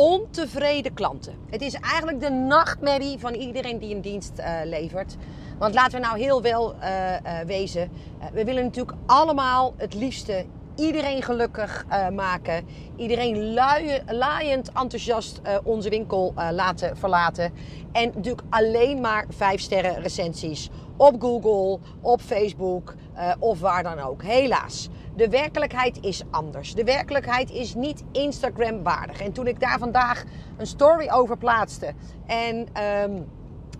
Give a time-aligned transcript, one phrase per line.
[0.00, 1.34] ontevreden klanten.
[1.50, 5.16] Het is eigenlijk de nachtmerrie van iedereen die een dienst uh, levert.
[5.58, 7.90] Want laten we nou heel wel uh, uh, wezen.
[8.32, 10.44] we willen natuurlijk allemaal het liefste
[10.76, 12.66] iedereen gelukkig maken.
[12.96, 13.54] Iedereen
[14.08, 17.52] laaiend enthousiast onze winkel laten verlaten.
[17.92, 22.94] En natuurlijk alleen maar 5 sterren recensies op Google, op Facebook
[23.38, 24.22] of waar dan ook.
[24.22, 24.88] Helaas.
[25.16, 26.74] De werkelijkheid is anders.
[26.74, 29.20] De werkelijkheid is niet Instagram waardig.
[29.20, 30.24] En toen ik daar vandaag
[30.56, 31.92] een story over plaatste
[32.26, 32.68] en
[33.02, 33.26] um,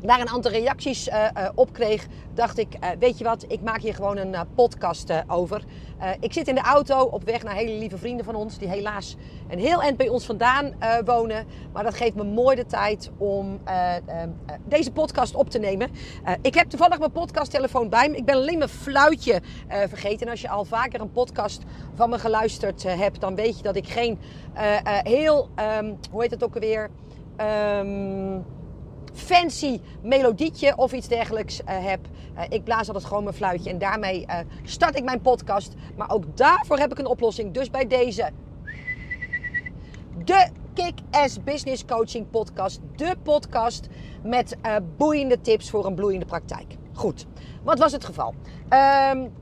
[0.09, 3.60] daar een aantal reacties uh, uh, op kreeg, dacht ik, uh, weet je wat, ik
[3.60, 5.64] maak hier gewoon een podcast over.
[6.20, 9.16] ik zit in de auto op weg naar hele lieve vrienden van ons, die helaas
[9.48, 11.46] een heel eind bij ons vandaan wonen.
[11.73, 13.60] Maar dat geeft me mooi de tijd om
[14.64, 15.90] deze podcast op te nemen.
[16.42, 18.16] ik heb toevallig mijn podcasttelefoon bij me.
[18.16, 20.26] Ik ben alleen mijn fluitje vergeten.
[20.26, 21.62] En als je al vaker een podcast
[21.95, 24.18] van me geluisterd hebt, dan weet je dat ik geen
[25.02, 25.48] heel,
[25.78, 26.90] um, hoe heet het ook alweer?
[27.40, 28.45] Um,
[29.12, 32.00] fancy melodietje of iets dergelijks uh, heb.
[32.36, 35.74] Uh, ik blaas altijd gewoon mijn fluitje en daarmee uh, start ik mijn podcast.
[35.96, 37.52] Maar ook daarvoor heb ik een oplossing.
[37.54, 38.30] Dus bij deze
[40.24, 42.80] de Kick-Ass Business Coaching Podcast.
[42.96, 43.88] De podcast
[44.22, 44.56] met
[44.96, 46.76] boeiende tips voor een bloeiende praktijk.
[46.92, 47.26] Goed,
[47.62, 48.34] wat was het geval?
[49.12, 49.32] Um,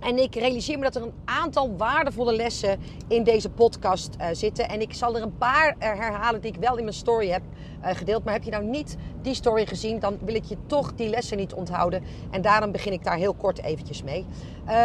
[0.00, 4.68] en ik realiseer me dat er een aantal waardevolle lessen in deze podcast uh, zitten.
[4.68, 7.42] En ik zal er een paar herhalen die ik wel in mijn story heb
[7.82, 8.24] uh, gedeeld.
[8.24, 11.36] Maar heb je nou niet die story gezien, dan wil ik je toch die lessen
[11.36, 12.02] niet onthouden.
[12.30, 14.26] En daarom begin ik daar heel kort eventjes mee.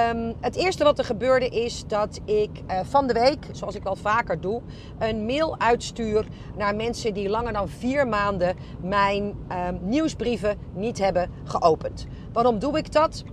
[0.09, 2.49] Um, het eerste wat er gebeurde is dat ik
[2.83, 4.61] van de week, zoals ik wel vaker doe,
[4.99, 6.25] een mail uitstuur
[6.57, 12.05] naar mensen die langer dan vier maanden mijn um, nieuwsbrieven niet hebben geopend.
[12.33, 13.23] Waarom doe ik dat?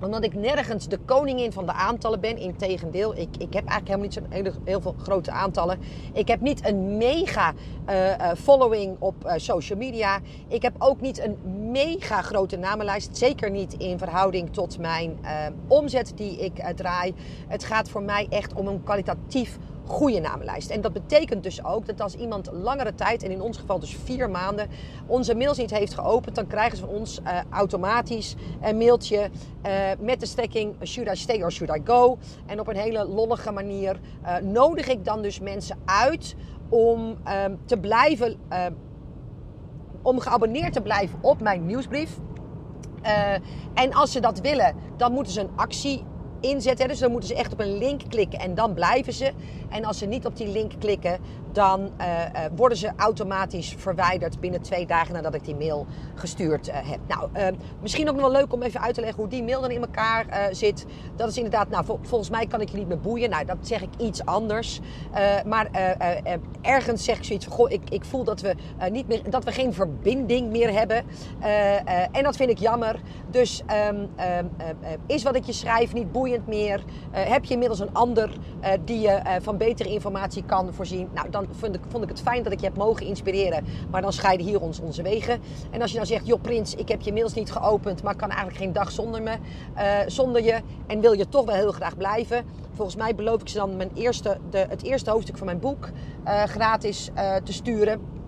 [0.00, 2.36] Omdat ik nergens de koningin van de aantallen ben.
[2.36, 5.78] Integendeel, ik, ik heb eigenlijk helemaal niet zo'n heel, veel grote aantallen.
[6.12, 7.52] Ik heb niet een mega
[7.88, 10.20] uh, uh, following op uh, social media.
[10.48, 11.36] Ik heb ook niet een
[11.70, 13.16] mega grote namenlijst.
[13.16, 15.18] Zeker niet in verhouding tot mijn
[15.66, 17.14] omzet die ik draai.
[17.48, 19.58] Het gaat voor mij echt om een kwalitatief
[19.90, 20.70] goede namenlijst.
[20.70, 23.96] En dat betekent dus ook dat als iemand langere tijd, en in ons geval dus
[24.04, 24.68] vier maanden,
[25.06, 29.30] onze mails niet heeft geopend, dan krijgen ze van ons uh, automatisch een mailtje
[29.66, 32.18] uh, met de strekking Should I stay or should I go?
[32.46, 36.34] En op een hele lollige manier uh, nodig ik dan dus mensen uit
[36.68, 38.36] om ehm, te blijven,
[40.02, 42.18] om geabonneerd te blijven op mijn nieuwsbrief.
[43.74, 46.04] en als ze dat willen, dan moeten ze een actie
[46.40, 46.88] inzetten.
[46.88, 49.32] Dus dan moeten ze echt op een link klikken en dan blijven ze.
[49.68, 51.18] En als ze niet op die link klikken,
[51.52, 56.68] dan uh, uh, worden ze automaties verwijderd binnen twee dagen nadat ik die mail gestuurd
[56.68, 56.98] uh, heb.
[57.08, 57.28] Nou,
[57.80, 59.80] misschien ook nog wel leuk om even uit te leggen hoe die mail dan in
[59.80, 60.86] elkaar zit.
[61.16, 63.30] Dat is inderdaad, nou, vol volgens mij kan ik je niet meer boeien.
[63.30, 64.80] Nou, dat zeg ik iets anders.
[65.46, 65.70] maar
[66.62, 68.54] ergens zeg ik zoiets van, goh, ik, ik voel dat we,
[68.90, 71.04] niet meer, dat we geen verbinding meer hebben.
[72.12, 73.00] en dat vind ik jammer.
[73.30, 74.08] Dus um,
[75.06, 76.12] is wat ik je schrijf niet
[76.46, 76.84] meer?
[77.10, 78.30] heb je inmiddels een ander
[78.84, 81.08] die je van betere informatie kan voorzien?
[81.14, 83.64] Nou, dan vond ik, vond ik het fijn dat ik je heb mogen inspireren.
[83.90, 85.40] Maar dan scheiden hier ons, onze wegen.
[85.70, 88.28] En als je dan zegt, joh Prins, ik heb je mails niet geopend, maar kan
[88.28, 89.36] eigenlijk geen dag zonder me,
[90.06, 90.60] zonder je.
[90.86, 92.44] En wil je toch wel heel graag blijven.
[92.72, 95.88] Volgens mij beloof ik ze dan mijn eerste, de, het eerste hoofdstuk van mijn boek
[96.46, 97.10] gratis
[97.44, 98.18] te sturen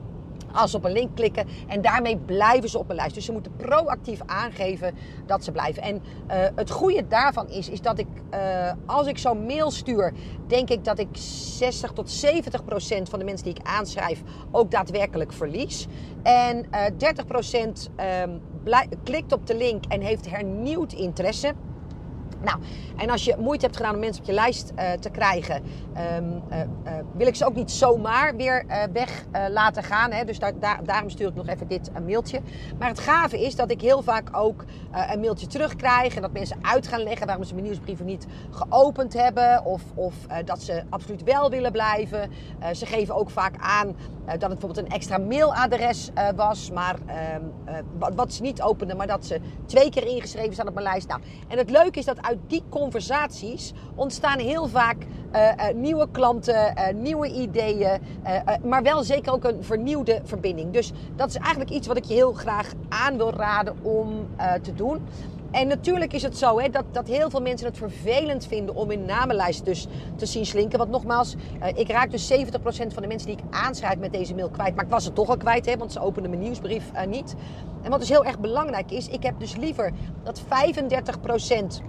[0.53, 1.47] als ze op een link klikken.
[1.67, 3.15] En daarmee blijven ze op een lijst.
[3.15, 4.95] Dus ze moeten proactief aangeven
[5.27, 5.83] dat ze blijven.
[5.83, 10.13] En uh, het goede daarvan is, is dat ik, uh, als ik zo'n mail stuur,
[10.47, 14.71] denk ik dat ik 60 tot 70 procent van de mensen die ik aanschrijf ook
[14.71, 15.87] daadwerkelijk verlies.
[16.23, 17.91] En uh, 30 procent
[18.23, 18.41] um,
[19.05, 21.55] klikt op de link en heeft hernieuwd interesse.
[22.45, 22.59] Nou,
[22.97, 25.63] en als je moeite hebt gedaan om mensen op je lijst uh, te krijgen,
[26.17, 30.13] um, uh, uh, wil ik ze ook niet zomaar weer weg laten gaan.
[30.13, 30.25] Hè?
[30.25, 32.41] Dus daar, daar, daarom stuur ik nog even dit mailtje.
[32.79, 34.65] Maar het gave is dat ik heel vaak ook
[35.11, 39.13] een mailtje terugkrijg en dat mensen uit gaan leggen waarom ze mijn nieuwsbrieven niet geopend
[39.13, 40.15] hebben of, of
[40.45, 42.31] dat ze absoluut wel willen blijven.
[42.73, 47.43] ze geven ook vaak aan dat het bijvoorbeeld een extra mailadres was, maar ehm,
[47.99, 51.09] wat, wat, ze niet openden, maar dat ze twee keer ingeschreven staan op mijn lijst.
[51.09, 54.97] Nou, en het leuke is dat die conversaties ontstaan heel vaak
[55.33, 58.01] uh, uh, nieuwe klanten, uh, nieuwe ideeën,
[58.65, 60.73] maar wel zeker ook een vernieuwde verbinding.
[60.73, 64.27] Dus dat is eigenlijk iets wat ik je heel graag aan wil raden om
[64.63, 65.01] te doen.
[65.51, 68.91] En natuurlijk is het zo hè, dat, dat heel veel mensen het vervelend vinden om
[68.91, 69.87] in namenlijst dus
[70.17, 70.79] te zien slinken.
[70.79, 71.35] Want nogmaals,
[71.75, 74.75] ik raak dus 70% van de mensen die ik aanschrijf met deze mail kwijt.
[74.75, 77.35] Maar ik was het toch al kwijt, hè, want ze openden mijn nieuwsbrief niet.
[77.83, 79.93] En wat dus heel erg belangrijk is, ik heb dus liever
[80.23, 81.83] dat 35%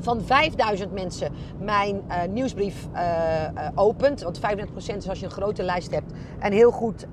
[0.00, 4.22] van 5000 mensen mijn uh, nieuwsbrief uh, uh, opent.
[4.22, 7.06] Want 35% is als je een grote lijst hebt een heel goed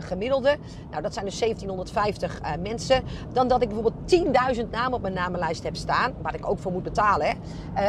[0.00, 0.56] gemiddelde.
[0.90, 3.02] Nou, dat zijn dus 1750 mensen.
[3.32, 4.24] Dan dat ik bijvoorbeeld
[4.56, 6.12] 10.000 namen op mijn namenlijst heb staan.
[6.22, 7.26] Waar ik ook voor moet betalen.
[7.26, 7.34] Hè,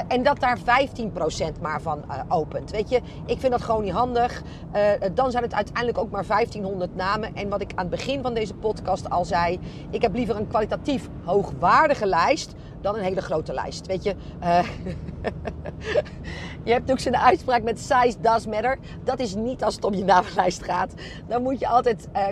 [0.07, 0.61] en dat daar 15%
[1.61, 2.71] maar van opent.
[2.71, 4.43] Weet je, ik vind dat gewoon niet handig.
[5.13, 7.35] dan zijn het uiteindelijk ook maar 1500 namen.
[7.35, 9.59] En wat ik aan het begin van deze podcast al zei.
[9.89, 13.87] Ik heb liever een kwalitatief hoogwaardige lijst dan een hele grote lijst.
[13.87, 14.59] Weet je, uh,
[16.65, 18.77] je hebt ook zo'n uitspraak met size does matter.
[19.03, 20.93] Dat is niet als het om je namenlijst gaat.
[21.27, 22.27] Dan moet je altijd uh,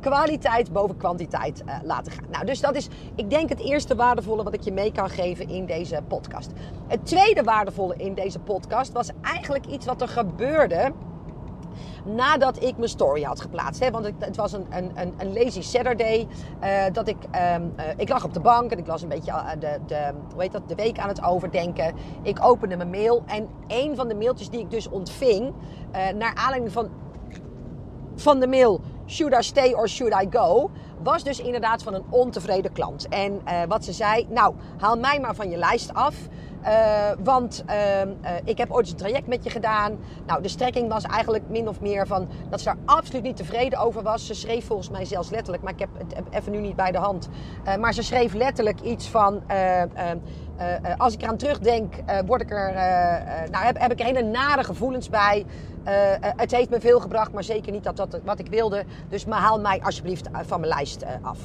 [0.00, 2.30] kwaliteit boven kwantiteit uh, laten gaan.
[2.30, 5.48] Nou, dus dat is, ik denk, het eerste waardevolle wat ik je mee kan geven
[5.48, 6.50] in deze podcast.
[6.86, 10.92] Het tweede waardevolle in deze podcast was eigenlijk iets wat er gebeurde
[12.04, 13.84] nadat ik mijn story had geplaatst.
[13.84, 13.90] Hè?
[13.90, 16.26] Want het, was een, een, een, lazy Saturday.
[16.62, 17.16] Uh, dat ik,
[17.56, 20.48] um, uh, ik lag op de bank en ik was een beetje uh, de, de,
[20.50, 21.94] dat, de week aan het overdenken.
[22.22, 25.52] Ik opende mijn mail en een van de mailtjes die ik dus ontving,
[26.14, 26.88] naar aanleiding van,
[28.14, 30.70] van de mail Should I stay or should I go?
[31.02, 33.08] Was dus inderdaad van een ontevreden klant.
[33.08, 36.14] En wat ze zei, nou, haal mij maar van je lijst af.
[36.64, 38.06] Uh, want uh, uh,
[38.44, 39.98] ik heb ooit een traject met je gedaan.
[40.26, 43.78] Nou, de strekking was eigenlijk min of meer van dat ze er absoluut niet tevreden
[43.78, 44.26] over was.
[44.26, 46.98] Ze schreef volgens mij zelfs letterlijk, maar ik heb het even nu niet bij de
[46.98, 47.28] hand.
[47.78, 49.42] maar ze schreef letterlijk iets van.
[50.98, 51.94] als ik eraan terugdenk,
[52.26, 52.72] word ik er,
[53.50, 55.46] nou, heb, ik er hele nare gevoelens bij.
[56.36, 58.84] het heeft me veel gebracht, maar zeker niet dat, dat wat ik wilde.
[59.08, 61.38] Dus haal mij alsjeblieft van mijn lijst af.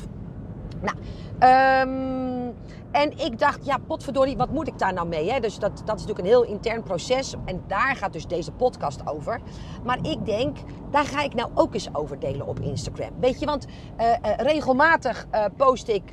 [0.81, 0.97] Nou,
[1.39, 2.53] um,
[2.93, 5.31] en ik dacht, ja, potverdorie, wat moet ik daar nou mee?
[5.31, 5.39] Hè?
[5.39, 7.33] Dus dat, dat is natuurlijk een heel intern proces.
[7.45, 9.41] En daar gaat dus deze podcast over.
[9.83, 10.57] Maar ik denk,
[10.91, 13.09] daar ga ik nou ook eens over delen op Instagram.
[13.19, 16.03] Weet je, want uh, uh, regelmatig uh, post ik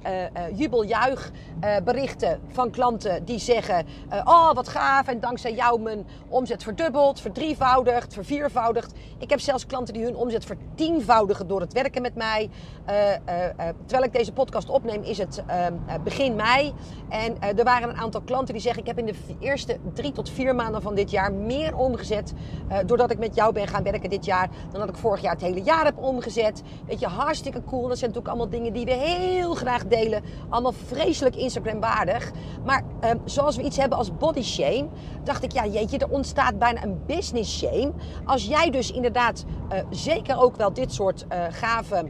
[0.54, 1.30] jubeljuich
[1.84, 3.86] berichten van klanten die zeggen...
[4.24, 8.92] oh, wat gaaf en dankzij jou mijn omzet verdubbeld, verdrievoudigd, verviervoudigd.
[9.18, 12.50] Ik heb zelfs klanten die hun omzet vertienvoudigen door het werken met mij.
[13.86, 15.44] terwijl ik deze podcast opneem is het
[16.04, 16.69] begin mei.
[17.08, 20.12] En uh, er waren een aantal klanten die zeggen: Ik heb in de eerste drie
[20.12, 22.32] tot vier maanden van dit jaar meer omgezet.
[22.70, 24.50] Uh, doordat ik met jou ben gaan werken dit jaar.
[24.70, 26.62] dan dat ik vorig jaar het hele jaar heb omgezet.
[26.86, 27.88] Weet je, hartstikke cool.
[27.88, 30.22] Dat zijn natuurlijk allemaal dingen die we heel graag delen.
[30.48, 32.30] Allemaal vreselijk Instagram-waardig.
[32.64, 34.88] Maar uh, zoals we iets hebben als body shame.
[35.24, 37.92] dacht ik: Ja, jeetje, er ontstaat bijna een business shame.
[38.24, 39.44] Als jij dus inderdaad
[39.90, 42.08] zeker ook wel dit soort gave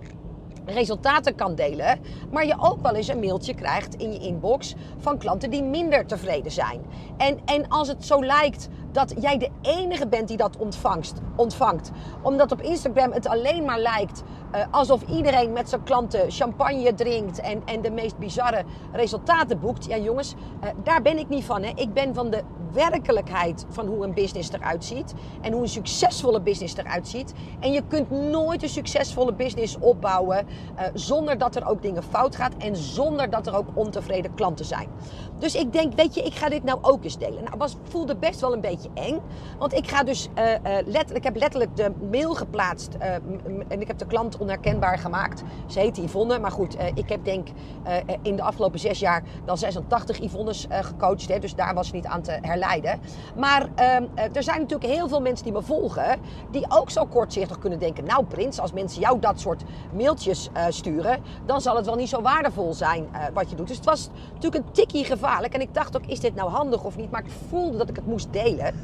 [0.73, 1.99] resultaten kan delen,
[2.31, 6.07] maar je ook wel eens een mailtje krijgt in je inbox van klanten die minder
[6.07, 6.81] tevreden zijn.
[7.17, 11.91] En, en als het zo lijkt dat jij de enige bent die dat ontvangst, ontvangt,
[12.23, 14.23] omdat op Instagram het alleen maar lijkt
[14.55, 19.87] uh, alsof iedereen met zijn klanten champagne drinkt en, en de meest bizarre resultaten boekt.
[19.87, 21.63] Ja, jongens, uh, daar ben ik niet van.
[21.63, 21.73] Hè.
[21.75, 22.43] Ik ben van de
[22.73, 27.33] werkelijkheid van hoe een business eruit ziet en hoe een succesvolle business eruit ziet.
[27.61, 32.37] En je kunt nooit een succesvolle business opbouwen uh, zonder dat er ook dingen fout
[32.37, 34.89] gaat en zonder dat er ook ontevreden klanten zijn.
[35.39, 37.45] Dus ik denk, weet je, ik ga dit nou ook eens delen.
[37.45, 39.21] Nou, was, voelde best wel een beetje eng,
[39.59, 40.29] want ik ga dus
[40.85, 42.95] letterlijk, ik heb letterlijk de mail geplaatst
[43.69, 45.43] en ik heb de klant onherkenbaar gemaakt.
[45.67, 47.49] Ze heet Yvonne, maar goed, uh, ik heb denk
[47.87, 51.29] uh, in de afgelopen zes jaar wel 86 Yvonnes uh, gecoacht.
[51.29, 53.01] Hè, dus daar was ze niet aan te herleiden.
[53.37, 56.19] Maar ehm, er zijn natuurlijk heel veel mensen die me volgen,
[56.51, 58.05] die ook zo kortzichtig kunnen denken.
[58.05, 59.63] Nou Prins, als mensen jou dat soort
[59.97, 63.67] mailtjes sturen, dan zal het wel niet zo waardevol zijn wat je doet.
[63.67, 65.55] Dus het was natuurlijk een tikkie gevaarlijk.
[65.55, 67.11] En ik dacht ook, is dit nou handig of niet?
[67.11, 68.75] Maar ik voelde dat ik het moest delen.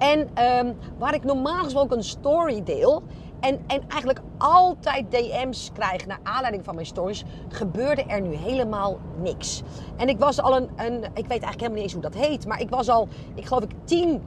[0.00, 3.02] En um, waar ik normaal gesproken een story deel,
[3.40, 8.98] en, en eigenlijk altijd DM's krijg naar aanleiding van mijn stories, gebeurde er nu helemaal
[9.22, 9.62] niks.
[9.96, 12.46] En ik was al een, een ik weet eigenlijk helemaal niet eens hoe dat heet,
[12.46, 14.22] maar ik was al, ik geloof ik, tien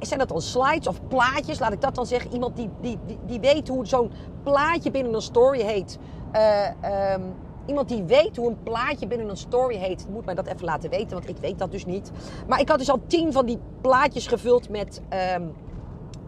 [0.00, 1.58] zijn dat dan slides of plaatjes?
[1.58, 2.32] Laat ik dat dan zeggen.
[2.32, 4.10] Iemand die, die, die, weet hoe zo'n
[4.42, 5.98] plaatje binnen een story heet.
[6.32, 7.34] Uh, um,
[7.66, 10.90] iemand die weet hoe een plaatje binnen een story heet, moet mij dat even laten
[10.90, 12.10] weten, want ik weet dat dus niet.
[12.46, 15.00] Maar ik had dus al tien van die plaatjes gevuld met.
[15.36, 15.54] Um,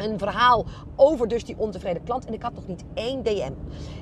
[0.02, 0.64] een verhaal
[0.97, 2.25] over dus die ontevreden klant.
[2.25, 3.52] En ik had nog niet één DM.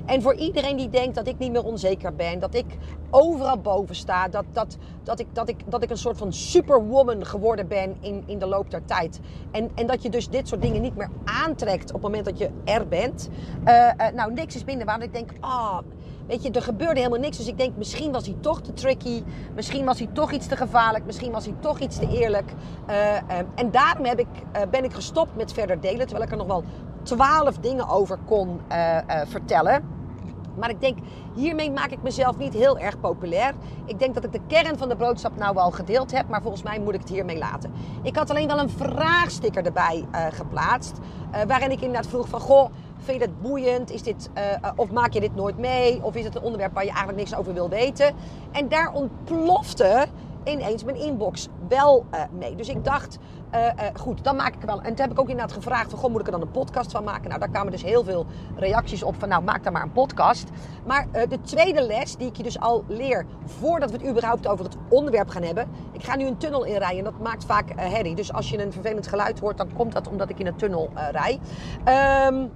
[0.05, 2.65] En voor iedereen die denkt dat ik niet meer onzeker ben, dat ik
[3.09, 7.25] overal boven sta, dat, dat, dat, ik, dat, ik, dat ik een soort van superwoman
[7.25, 9.19] geworden ben in, in de loop der tijd.
[9.51, 12.37] En, en dat je dus dit soort dingen niet meer aantrekt op het moment dat
[12.37, 13.29] je er bent.
[13.65, 15.01] Uh, uh, nou, niks is minder waar.
[15.01, 15.77] Ik denk, ah,
[16.29, 17.37] Weet je, er gebeurde helemaal niks.
[17.37, 19.23] Dus ik denk, misschien was hij toch te tricky.
[19.55, 21.05] Misschien was hij toch iets te gevaarlijk.
[21.05, 22.53] Misschien was hij toch iets te eerlijk.
[22.89, 23.15] Uh,
[23.55, 26.07] en daarom heb ik, uh, ben ik gestopt met verder delen.
[26.07, 26.63] Terwijl ik er nog wel
[27.03, 29.97] twaalf dingen over kon uh, vertellen.
[30.59, 30.97] Maar ik denk,
[31.35, 33.53] hiermee maak ik mezelf niet heel erg populair.
[33.85, 36.63] Ik denk dat ik de kern van de boodschap nou wel gedeeld heb, maar volgens
[36.63, 37.71] mij moet ik het hiermee laten.
[38.03, 40.97] Ik had alleen wel een vraagsticker erbij geplaatst,
[41.47, 42.69] waarin ik inderdaad vroeg van, goh,
[42.99, 43.91] vind je het boeiend?
[43.91, 46.03] Is dit, uh, of maak je dit nooit mee?
[46.03, 48.15] Of is het een onderwerp waar je eigenlijk niks over wil weten?
[48.51, 50.07] En daar ontplofte
[50.43, 52.55] ineens mijn inbox wel uh, mee.
[52.55, 53.17] Dus ik dacht,
[53.93, 54.81] goed, dan maak ik wel.
[54.81, 56.91] En toen heb ik ook inderdaad gevraagd: van, goh, moet ik er dan een podcast
[56.91, 57.27] van maken?
[57.27, 58.25] Nou, daar kwamen dus heel veel
[58.55, 60.49] reacties op van, nou, maak daar maar een podcast.
[60.85, 64.65] Maar de tweede les, die ik je dus al leer voordat we het überhaupt over
[64.65, 65.67] het onderwerp gaan hebben.
[65.91, 68.15] Ik ga nu een tunnel inrijden en dat maakt vaak herrie.
[68.15, 70.89] Dus als je een vervelend geluid hoort, dan komt dat omdat ik in een tunnel
[71.11, 71.39] rij.
[72.27, 72.51] Um,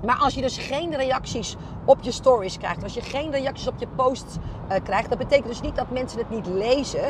[0.00, 3.74] maar als je dus geen reacties op je stories krijgt, als je geen reacties op
[3.78, 7.06] je posts uh, krijgt, dat betekent dus niet dat mensen het niet lezen.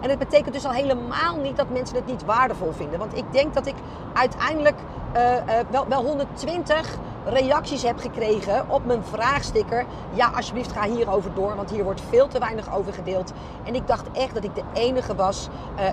[0.00, 2.98] En het betekent dus al helemaal niet dat mensen het niet waardevol vinden.
[2.98, 3.74] Want ik denk dat ik
[4.12, 4.76] uiteindelijk
[5.16, 5.38] uh, uh,
[5.70, 9.84] wel, wel 120 reacties heb gekregen op mijn vraagsticker.
[10.12, 13.32] Ja, alsjeblieft ga hierover door, want hier wordt veel te weinig over gedeeld.
[13.64, 15.48] En ik dacht echt dat ik de enige was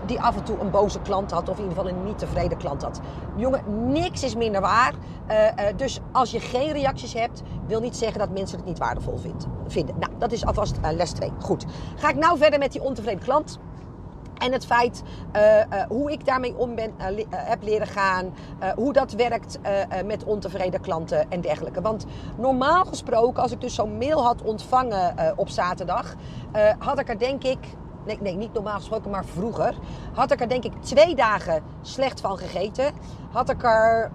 [0.05, 2.57] die af en toe een boze klant had, of in ieder geval een niet tevreden
[2.57, 2.99] klant had.
[3.35, 4.93] Jongen, niks is minder waar.
[5.75, 9.45] dus als je geen reacties hebt, wil niet zeggen dat mensen het niet waardevol vindt,
[9.67, 9.95] vinden.
[9.99, 11.31] Nou, dat is alvast les 2.
[11.39, 11.65] Goed.
[11.95, 13.59] Ga ik nou verder met die ontevreden klant.
[14.37, 15.03] En het feit
[15.35, 16.93] uh, uh, hoe ik daarmee om ben,
[17.29, 18.33] heb leren gaan.
[18.75, 19.59] hoe dat werkt
[20.05, 21.81] met ontevreden klanten en dergelijke.
[21.81, 22.05] Want
[22.37, 26.15] normaal gesproken, als ik dus zo'n mail had ontvangen op zaterdag,
[26.79, 27.57] had ik er denk ik.
[28.05, 29.75] Nee, nee, niet normaal gesproken, maar vroeger.
[30.13, 32.93] Had ik er denk ik twee dagen slecht van gegeten.
[33.31, 34.11] Had ik er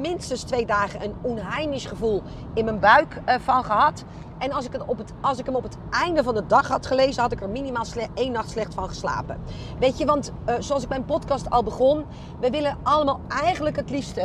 [0.00, 2.22] minstens twee dagen een onheimisch gevoel
[2.54, 4.04] in mijn buik van gehad.
[4.38, 6.68] En als ik, het op het, als ik hem op het einde van de dag
[6.68, 7.84] had gelezen, had ik er minimaal
[8.14, 9.40] één nacht slecht van geslapen.
[9.78, 12.04] Weet je, want uh, zoals ik mijn podcast al begon,
[12.40, 14.20] we willen allemaal eigenlijk het liefste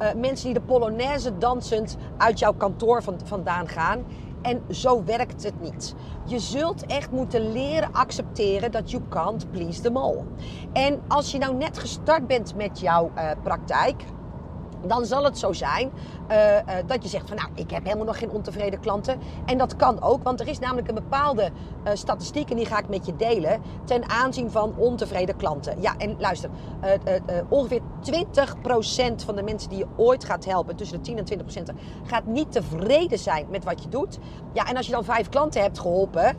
[0.00, 4.04] uh, mensen die de Polonaise dansend uit jouw kantoor van, vandaan gaan.
[4.42, 5.94] En zo werkt het niet.
[6.24, 10.24] Je zult echt moeten leren accepteren dat you can't please them all.
[10.72, 13.10] En als je nou net gestart bent met jouw
[13.42, 14.04] praktijk,
[14.86, 15.90] dan zal het zo zijn
[16.30, 19.18] uh, uh, dat je zegt van nou, ik heb helemaal nog geen ontevreden klanten.
[19.44, 22.78] En dat kan ook, want er is namelijk een bepaalde uh, statistiek en die ga
[22.78, 25.80] ik met je delen ten aanzien van ontevreden klanten.
[25.80, 26.50] Ja, en luister,
[27.48, 31.74] ongeveer 20% van de mensen die je ooit gaat helpen, tussen de 10 en 20%,
[32.06, 34.18] gaat niet tevreden zijn met wat je doet.
[34.52, 36.36] Ja, en als je dan vijf klanten hebt geholpen,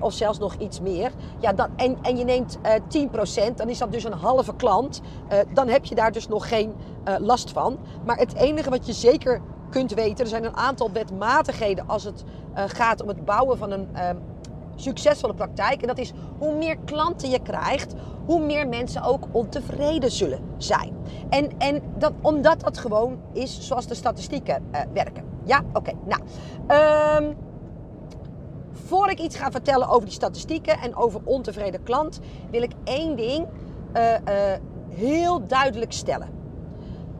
[0.00, 3.92] of zelfs nog iets meer, ja, dan, en, en je neemt 10%, dan is dat
[3.92, 5.00] dus een halve klant.
[5.54, 6.74] dan heb je daar dus nog geen
[7.18, 7.78] last van.
[8.04, 12.24] Maar het enige wat je zeker kunt weten, er zijn een aantal wetmatigheden als het
[12.24, 14.10] uh, gaat om het bouwen van een uh,
[14.74, 15.80] succesvolle praktijk.
[15.80, 17.94] En dat is hoe meer klanten je krijgt,
[18.26, 20.96] hoe meer mensen ook ontevreden zullen zijn.
[21.28, 25.24] En, en dat, omdat dat gewoon is zoals de statistieken uh, werken.
[25.44, 25.92] Ja, oké.
[26.04, 26.22] Nou,
[27.22, 27.36] um,
[28.72, 32.20] voor ik iets ga vertellen over die statistieken en over ontevreden klant,
[32.50, 33.46] wil ik één ding
[34.88, 36.28] heel duidelijk stellen.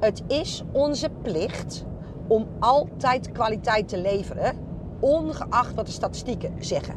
[0.00, 1.84] Het is onze plicht
[2.26, 4.58] om altijd kwaliteit te leveren,
[5.00, 6.94] ongeacht wat de statistieken zeggen.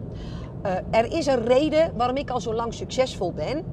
[0.65, 3.63] Uh, er is een reden waarom ik al zo lang succesvol ben.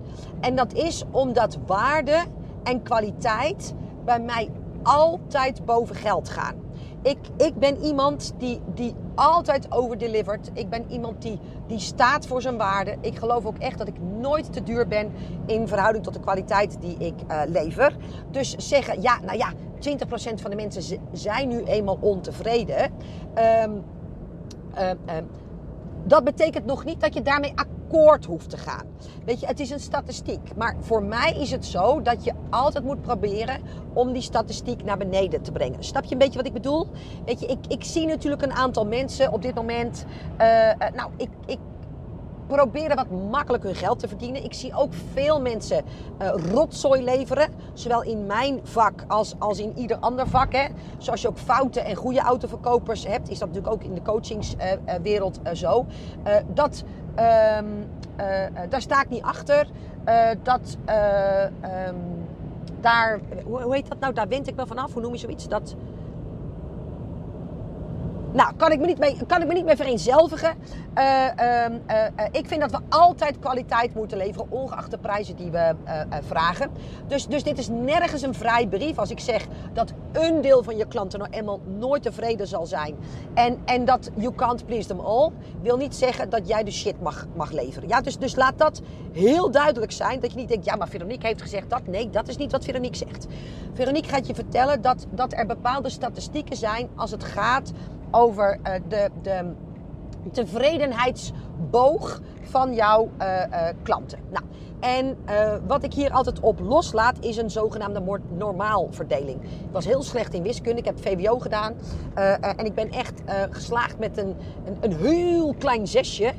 [0.41, 2.25] En dat is omdat waarde
[2.63, 4.51] en kwaliteit bij mij
[4.83, 6.66] altijd boven geld gaan.
[7.07, 10.51] Ik, ik ben iemand die, die altijd overdelivert.
[10.53, 12.97] Ik ben iemand die, die staat voor zijn waarde.
[13.01, 15.13] Ik geloof ook echt dat ik nooit te duur ben
[15.47, 17.97] in verhouding tot de kwaliteit die ik uh, lever.
[18.31, 22.93] Dus zeggen, ja, nou ja, 20% van de mensen zijn nu eenmaal ontevreden.
[23.65, 23.85] Um,
[24.79, 25.27] um, um,
[26.05, 27.53] dat betekent nog niet dat je daarmee
[27.87, 28.87] akkoord hoeft te gaan.
[29.25, 30.57] Weet je, het is een statistiek.
[30.57, 33.61] Maar voor mij is het zo dat je altijd moet proberen
[33.93, 35.85] om die statistiek naar beneden te brengen.
[35.85, 36.87] Snap je een beetje wat ik bedoel?
[37.25, 40.05] Weet je, ik, ik zie natuurlijk een aantal mensen op dit moment.
[40.41, 41.59] Uh, uh, nou, ik, ik
[42.47, 44.45] proberen wat makkelijk hun geld te verdienen.
[44.45, 45.85] Ik zie ook veel mensen
[46.23, 47.51] uh, rotzooi leveren.
[47.75, 50.53] Zowel in mijn vak als, als in ieder ander vak.
[50.53, 50.67] Hè.
[50.99, 55.41] Zoals je ook foute en goede autoverkopers hebt, is dat natuurlijk ook in de coachingswereld
[55.53, 55.87] zo.
[56.55, 56.85] dat,
[57.19, 57.87] um,
[58.69, 59.67] daar sta ik niet achter.
[60.43, 60.77] dat,
[61.89, 62.27] um,
[62.81, 64.13] daar, hoe, heet dat nou?
[64.13, 64.93] Daar wend ik me vanaf.
[64.93, 65.49] Hoe noem je zoiets?
[65.49, 65.75] Dat
[68.33, 70.55] nou, kan ik me niet mee, kan ik me niet meer vereenzelvigen.
[70.99, 75.51] Uh, uh, uh, ik vind dat we altijd kwaliteit moeten leveren, ongeacht de prijzen die
[75.51, 76.71] we eh, eh, vragen.
[77.07, 80.77] Dus, dus dit is nergens een vrij brief als ik zeg dat een deel van
[80.77, 82.95] je klanten nou eenmaal nooit tevreden zal zijn.
[83.35, 85.31] En, en dat you can't please them all,
[85.63, 87.89] wil niet zeggen dat jij de shit mag, mag leveren.
[87.89, 90.21] Ja, dus, dus laat dat heel duidelijk zijn.
[90.21, 91.87] Dat je niet denkt, ja, maar Veronique heeft gezegd dat.
[91.87, 93.27] Nee, dat is niet wat Veronique zegt.
[93.73, 97.73] Veronique gaat je vertellen dat, dat er bepaalde statistieken zijn als het gaat
[98.11, 99.53] over uh, de, de
[100.33, 103.43] tevredenheidsboog van jouw uh,
[103.83, 104.19] klanten.
[104.31, 104.45] Nou,
[104.81, 105.17] en
[105.67, 109.43] wat ik hier altijd op loslaat is een zogenaamde normaalverdeling.
[109.43, 110.79] Ik was heel slecht in wiskunde.
[110.79, 111.75] Ik heb VWO gedaan.
[112.41, 116.33] En ik ben echt geslaagd met een, een, een, heel klein zesje.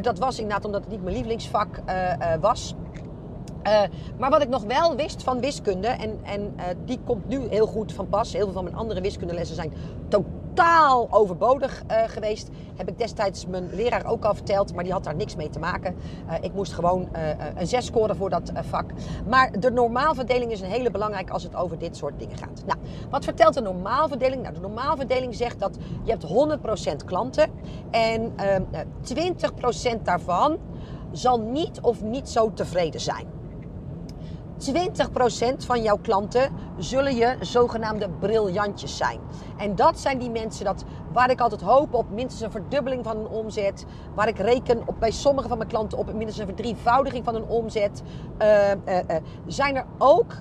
[0.00, 1.82] dat was inderdaad omdat het niet mijn lievelingsvak
[2.40, 2.74] was.
[4.18, 6.54] Maar wat ik nog wel wist van wiskunde, en, en
[6.84, 8.32] die komt nu heel goed van pas.
[8.32, 9.72] Heel veel van mijn andere wiskundelessen zijn
[10.08, 10.44] totaal
[11.10, 12.48] overbodig uh, geweest.
[12.76, 15.58] Heb ik destijds mijn leraar ook al verteld, maar die had daar niks mee te
[15.58, 15.96] maken.
[16.40, 17.08] ik moest gewoon
[17.56, 18.90] een 6 scoren voor dat vak.
[19.28, 22.62] Maar de normaalverdeling is een hele belangrijke als het over dit soort dingen gaat.
[22.66, 22.78] Nou,
[23.10, 24.42] wat vertelt de normaalverdeling?
[24.42, 26.24] Nou, de normaalverdeling zegt dat je hebt
[27.02, 27.50] 100% klanten
[27.90, 28.32] en
[29.98, 30.58] 20% daarvan
[31.12, 33.35] zal niet of niet zo tevreden zijn.
[34.58, 39.20] 20% van jouw klanten zullen je zogenaamde briljantjes zijn.
[39.56, 43.16] En dat zijn die mensen dat, waar ik altijd hoop op minstens een verdubbeling van
[43.16, 43.84] een omzet.
[44.14, 47.46] Waar ik reken op, bij sommige van mijn klanten op minstens een verdrievoudiging van een
[47.46, 48.02] omzet.
[48.42, 50.32] Uh, uh, uh, zijn er ook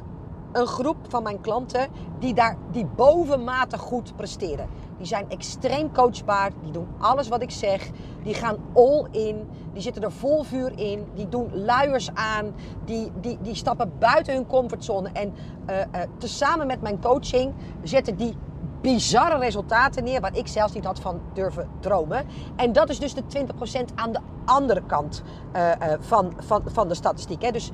[0.56, 1.88] een groep van mijn klanten
[2.20, 4.68] die daar die bovenmatig goed presteren.
[4.98, 6.52] Die zijn extreem coachbaar.
[6.62, 7.90] Die doen alles wat ik zeg.
[8.24, 9.48] Die gaan all in.
[9.74, 11.08] Die zitten er vol vuur in.
[11.14, 12.54] Die doen luiers aan.
[12.86, 15.10] Die, die, die stappen buiten hun comfortzone.
[15.14, 15.34] En
[15.70, 15.84] uh, uh,
[16.18, 18.36] tezamen met mijn coaching zetten die
[18.82, 22.26] bizarre resultaten neer waar ik zelfs niet had van durven dromen.
[22.56, 25.24] En dat is dus de 20% aan de andere kant
[25.56, 27.42] uh, uh, van, van, van de statistiek.
[27.42, 27.52] Hè.
[27.52, 27.74] Dus 20%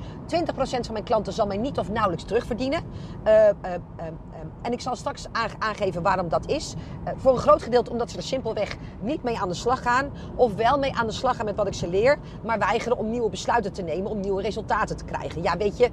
[0.56, 2.82] van mijn klanten zal mij niet of nauwelijks terugverdienen.
[3.26, 3.48] Uh,
[4.62, 5.26] en ik zal straks
[5.58, 6.74] aangeven waarom dat is.
[7.16, 10.10] voor een groot gedeelte omdat ze er simpelweg niet mee aan de slag gaan.
[10.34, 12.18] Of wel mee aan de slag gaan met wat ik ze leer.
[12.44, 14.10] Maar weigeren om nieuwe besluiten te nemen.
[14.10, 15.42] Om nieuwe resultaten te krijgen.
[15.42, 15.90] Ja, weet je,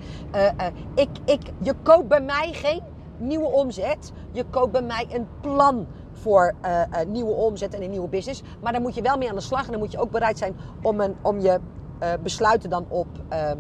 [0.96, 2.82] ik, ik, je koopt bij mij geen
[3.20, 4.12] nieuwe omzet.
[4.32, 5.88] Je koopt bij mij een plan
[6.22, 8.42] voor uh, nieuwe omzet en een nieuwe business.
[8.62, 9.66] Maar daar moet je wel mee aan de slag.
[9.66, 11.60] En dan moet je ook bereid zijn om, een, om je
[12.04, 13.52] uh, besluiten dan op uh,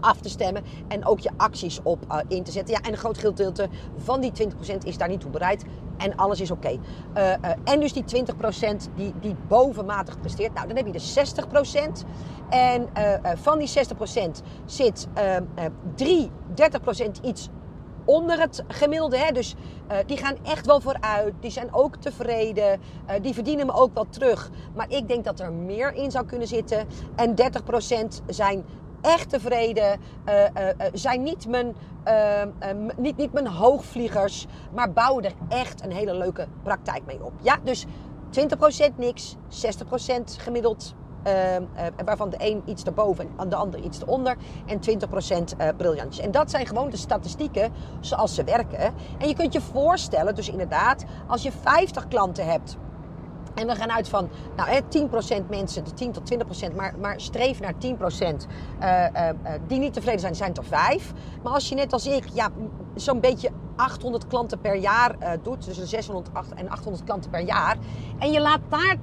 [0.00, 0.64] af te stemmen.
[0.88, 2.74] En ook je acties op in te zetten.
[2.74, 4.32] Ja, en een groot gedeelte van die
[4.72, 5.64] 20% is daar niet toe bereid.
[5.96, 6.78] En alles is oké.
[7.64, 8.26] En dus die 20%
[8.94, 10.54] die, die bovenmatig presteert.
[10.54, 12.06] Nou, dan heb je de 60%.
[12.48, 12.88] En
[13.36, 14.30] van die 60%
[14.64, 15.08] zit
[15.94, 17.48] 3, 30% iets
[18.08, 19.18] onder het gemiddelde.
[19.18, 19.32] Hè?
[19.32, 19.54] Dus
[19.90, 21.34] uh, die gaan echt wel vooruit.
[21.40, 22.80] Die zijn ook tevreden.
[23.08, 24.50] Uh, die verdienen me ook wel terug.
[24.74, 26.86] Maar ik denk dat er meer in zou kunnen zitten.
[27.16, 27.34] En
[28.20, 28.64] 30% zijn
[29.00, 30.00] echt tevreden.
[30.28, 30.44] Uh,
[30.92, 31.74] zijn niet mijn,
[32.96, 34.46] niet, niet mijn hoogvliegers.
[34.74, 37.32] Maar bouwen er echt een hele leuke praktijk mee op.
[37.40, 37.86] Ja, dus
[38.94, 39.36] 20% niks.
[39.36, 39.36] 60%
[40.38, 40.94] gemiddeld
[42.04, 44.36] waarvan de een iets erboven en de ander iets eronder.
[44.66, 46.24] En 20% uh, briljantjes.
[46.24, 48.94] En dat zijn gewoon de statistieken zoals ze werken.
[49.18, 52.76] En je kunt je voorstellen, dus inderdaad, als je 50 klanten hebt.
[53.58, 54.82] En we gaan uit van nou,
[55.42, 56.34] 10% mensen, de 10 tot
[56.70, 59.28] 20%, maar, maar streef naar 10% uh, uh,
[59.66, 61.12] die niet tevreden zijn, zijn er 5.
[61.42, 62.48] Maar als je net als ik ja,
[62.94, 67.76] zo'n beetje 800 klanten per jaar uh, doet, de 600 en 800 klanten per jaar,
[68.18, 68.96] en je laat daar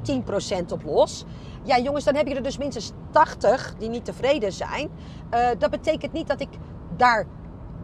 [0.63, 1.25] 10% op los,
[1.63, 4.89] ja, jongens, dan heb je er dus minstens 80 die niet tevreden zijn.
[5.57, 6.49] Dat betekent niet dat ik
[6.97, 7.25] daar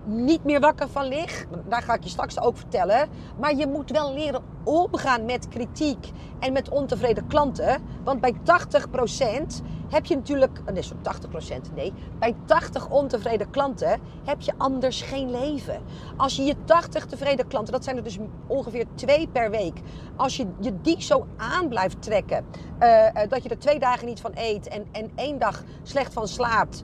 [0.06, 1.46] niet meer wakker van lig.
[1.68, 3.10] Daar ga ik je straks ook vertellen.
[3.40, 7.82] Maar je moet wel leren omgaan met kritiek en met ontevreden klanten.
[8.04, 8.38] Want bij 80%
[9.90, 10.98] heb je natuurlijk, nee, zo'n
[11.70, 15.82] 80% nee, bij 80 ontevreden klanten heb je anders geen leven.
[16.18, 19.80] Als je je 80 tevreden klanten, dat zijn er dus ongeveer twee per week,
[20.16, 22.46] als je, je die zo aan blijft trekken,
[22.80, 26.28] uh, dat je er twee dagen niet van eet en, en één dag slecht van
[26.28, 26.84] slaapt,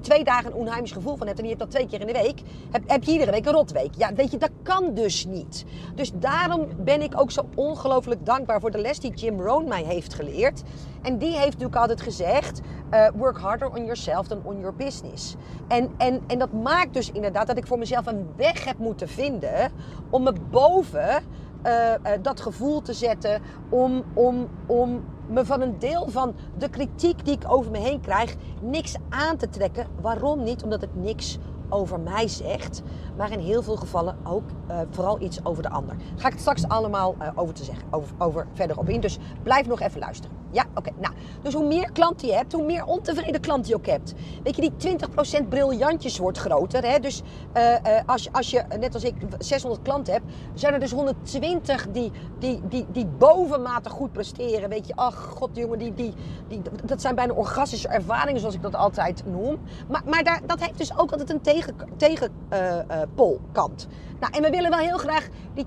[0.00, 2.12] twee dagen een onheimisch gevoel van hebt en je hebt dat twee keer in de
[2.12, 3.94] week, heb, heb je iedere week een rotweek.
[3.96, 5.64] Ja, weet je, dat kan dus niet.
[5.94, 9.82] Dus daarom ben ik ook zo ongelooflijk dankbaar voor de les die Jim Rohn mij
[9.82, 10.62] heeft geleerd.
[11.02, 15.36] En die heeft natuurlijk altijd gezegd: uh, work harder on yourself than on your business.
[15.68, 19.08] En, en, en dat maakt dus inderdaad dat ik voor mezelf een weg heb moeten
[19.08, 19.72] vinden
[20.10, 21.22] om me boven
[21.66, 23.42] uh, uh, dat gevoel te zetten.
[23.68, 28.00] Om, om, om me van een deel van de kritiek die ik over me heen
[28.00, 29.86] krijg niks aan te trekken.
[30.00, 30.62] Waarom niet?
[30.62, 32.82] Omdat het niks over mij zegt,
[33.16, 35.96] maar in heel veel gevallen ook uh, vooral iets over de ander.
[36.16, 39.00] Ga ik het straks allemaal uh, over te zeggen, over, over verder op in.
[39.00, 40.43] Dus blijf nog even luisteren.
[40.54, 40.90] Ja, oké.
[41.00, 44.14] Nou, dus hoe meer klanten je hebt, hoe meer ontevreden klanten je ook hebt.
[44.42, 44.98] Weet je, die
[45.44, 46.82] 20% briljantjes wordt groter.
[46.82, 46.98] Hè?
[46.98, 47.22] Dus
[47.56, 51.86] uh, uh, als, als je, net als ik, 600 klanten hebt, zijn er dus 120
[51.90, 54.68] die, die, die, die bovenmatig goed presteren.
[54.68, 56.14] Weet je, ach god jongen, die, die,
[56.48, 59.58] die, dat zijn bijna orgastische ervaringen, zoals ik dat altijd noem.
[59.88, 61.98] Maar, maar daar, dat heeft dus ook altijd een tegenpolkant.
[61.98, 65.64] Tegen, uh, nou, en we willen wel heel graag die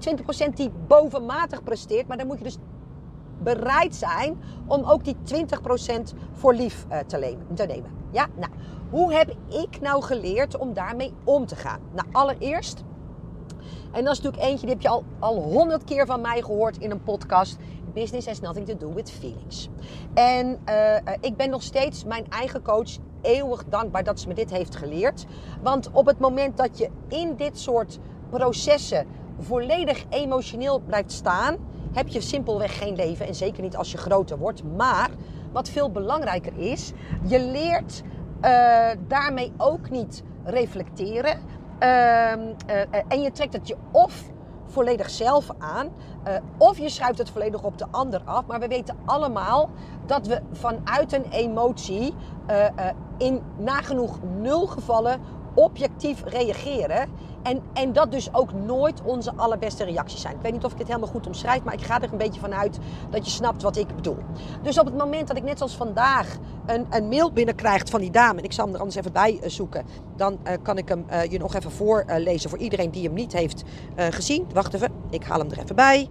[0.50, 2.58] 20% die bovenmatig presteert, maar dan moet je dus
[3.44, 7.18] bereid zijn om ook die 20% voor lief uh, te,
[7.68, 7.92] nemen.
[8.12, 8.52] Ja, nou,
[8.90, 11.80] hoe heb ik nou geleerd om daarmee om te gaan?
[11.94, 12.84] Nou, allereerst,
[13.92, 16.78] en dat is natuurlijk eentje die heb je al, al honderd keer van mij gehoord
[16.78, 17.58] in een podcast.
[17.94, 19.70] Business has nothing to do with feelings.
[20.14, 24.50] En uh, ik ben nog steeds mijn eigen coach eeuwig dankbaar dat ze me dit
[24.50, 25.26] heeft geleerd.
[25.62, 29.08] Want op het moment dat je in dit soort processen
[29.40, 31.58] volledig emotioneel blijft staan,
[31.98, 33.28] heb je simpelweg geen leven.
[33.28, 34.64] En zeker niet als je groter wordt.
[34.64, 35.10] Maar
[35.52, 36.92] wat veel belangrijker is,
[37.24, 38.04] je leert
[38.42, 41.40] uh, daarmee ook niet reflecteren.
[41.80, 44.24] Uh, uh, en je trekt het je of
[44.66, 45.90] volledig zelf aan.
[46.28, 48.46] Uh, of je schuift het volledig op de ander af.
[48.46, 49.70] Maar we weten allemaal
[50.06, 52.14] dat we vanuit een emotie
[53.18, 55.20] in nagenoeg nul gevallen
[55.58, 57.10] objectief reageren.
[57.44, 60.36] En, en dat dus ook nooit onze allerbeste reacties zijn.
[60.36, 62.40] Ik weet niet of ik dit helemaal goed omschrijf, maar ik ga er een beetje
[62.40, 64.18] vanuit dat je snapt wat ik bedoel.
[64.62, 68.12] Dus op het moment dat ik net zoals vandaag een, een mail binnenkrijg van die
[68.12, 70.90] dame, en ik zal hem er anders even bij uh, zoeken, dan uh, kan ik
[70.90, 73.64] hem uh, je nog even voorlezen voor iedereen die hem niet heeft
[73.96, 74.48] gezien.
[74.54, 76.10] Wacht even, ik haal hem er even bij.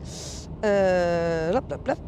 [1.52, 1.98] Lap, lap.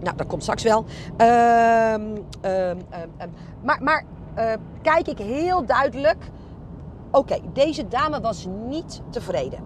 [0.00, 0.84] Nou, dat komt straks wel.
[1.16, 2.02] Um,
[2.42, 2.78] um,
[3.20, 4.04] um, maar, maar
[4.38, 6.30] uh, kijk ik heel duidelijk.
[7.10, 9.58] Oké, deze dame was niet tevreden.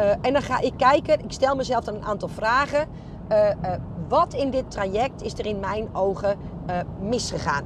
[0.00, 2.88] Uh, en dan ga ik kijken, ik stel mezelf dan een aantal vragen.
[3.32, 3.48] Uh,
[4.08, 6.36] wat in dit traject is er in mijn ogen
[7.00, 7.64] misgegaan?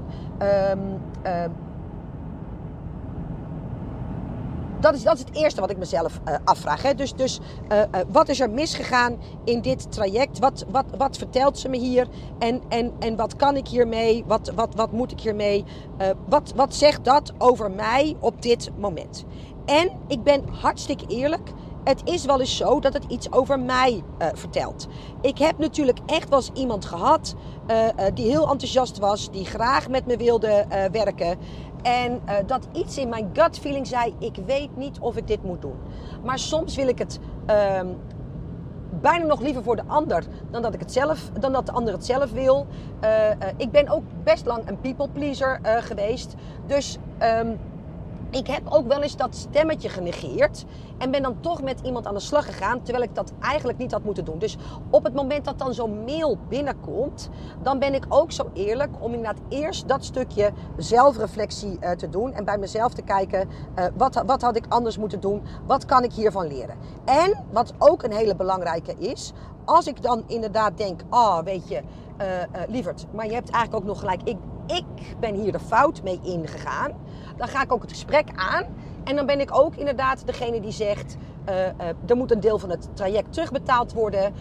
[0.73, 1.01] Um,
[4.81, 6.83] dat is, dat is het eerste wat ik mezelf uh, afvraag.
[6.83, 6.95] Hè.
[6.95, 7.41] Dus, dus
[7.73, 10.39] uh, uh, wat is er misgegaan in dit traject?
[10.39, 12.09] Wat, wat, wat vertelt ze me hier?
[12.39, 14.25] En, en, en wat kan ik hiermee?
[14.27, 15.65] Wat, wat, wat moet ik hiermee?
[16.29, 19.25] wat, wat zegt dat over mij op dit moment?
[19.65, 21.53] En ik ben hartstikke eerlijk.
[21.85, 24.03] Het is wel eens zo dat het iets over mij
[24.35, 24.87] vertelt.
[25.21, 27.35] Ik heb natuurlijk echt wel eens iemand gehad
[28.15, 31.39] die heel enthousiast was, die graag met me wilde werken.
[31.83, 35.43] En uh, dat iets in mijn gut feeling zei: ik weet niet of ik dit
[35.43, 35.77] moet doen.
[36.25, 37.19] Maar soms wil ik het
[37.51, 37.81] uh,
[39.01, 41.93] bijna nog liever voor de ander dan dat, ik het zelf, dan dat de ander
[41.93, 42.67] het zelf wil.
[43.05, 46.35] Uh, ik ben ook best lang een people pleaser geweest.
[46.67, 46.99] Dus.
[47.23, 47.59] Um,
[48.31, 50.65] ik heb ook wel eens dat stemmetje genegeerd.
[50.99, 52.83] En ben dan toch met iemand aan de slag gegaan.
[52.83, 54.39] Terwijl ik dat eigenlijk niet had moeten doen.
[54.39, 54.57] Dus
[54.91, 57.29] op het moment dat dan zo'n mail binnenkomt.
[57.63, 62.33] Dan ben ik ook zo eerlijk om inderdaad eerst dat stukje zelfreflectie uh, te doen.
[62.33, 63.49] En bij mezelf te kijken.
[63.79, 65.43] Uh, wat, wat had ik anders moeten doen?
[65.67, 66.77] Wat kan ik hiervan leren?
[67.05, 69.33] En wat ook een hele belangrijke is.
[69.71, 71.01] Als ik dan inderdaad denk.
[71.09, 71.81] Ah, oh, weet je.
[72.21, 72.27] Uh,
[72.69, 73.07] lieverd.
[73.13, 74.23] Maar je hebt eigenlijk ook nog gelijk.
[74.23, 76.93] Ik, ik ben hier de fout mee ingegaan
[77.37, 78.65] dan ga ik ook het gesprek aan.
[79.05, 81.17] En dan ben ik ook inderdaad degene die zegt:
[81.49, 81.67] uh,
[82.07, 84.35] er moet een deel van het traject terugbetaald worden.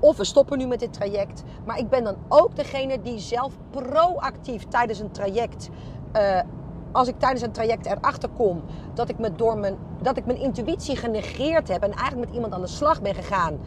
[0.00, 1.42] Of we stoppen nu met dit traject.
[1.64, 5.68] Maar ik ben dan ook degene die zelf proactief tijdens een traject.
[6.92, 8.62] als ik tijdens een traject erachter kom
[8.94, 12.52] dat ik, me door mijn, dat ik mijn intuïtie genegeerd heb en eigenlijk met iemand
[12.52, 13.58] aan de slag ben gegaan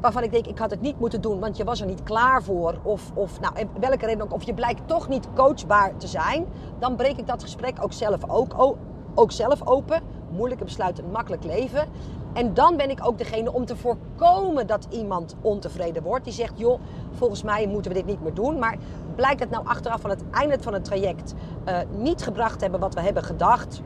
[0.00, 2.42] waarvan ik denk, ik had het niet moeten doen, want je was er niet klaar
[2.42, 2.78] voor.
[2.82, 6.46] Of, of nou, welke reden ook, of je blijkt toch niet coachbaar te zijn.
[6.78, 8.78] Dan breek ik dat gesprek ook zelf, ook,
[9.14, 10.02] ook zelf open.
[10.30, 11.86] Moeilijke besluiten, makkelijk leven.
[12.32, 16.24] En dan ben ik ook degene om te voorkomen dat iemand ontevreden wordt.
[16.24, 16.80] Die zegt, joh,
[17.12, 18.58] volgens mij moeten we dit niet meer doen.
[18.58, 18.76] Maar
[19.14, 21.34] blijkt het nou achteraf van het einde van het traject
[21.68, 23.82] uh, niet gebracht hebben wat we hebben gedacht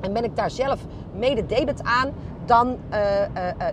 [0.00, 0.80] en ben ik daar zelf
[1.16, 2.12] mede debet aan,
[2.46, 3.26] dan uh, uh,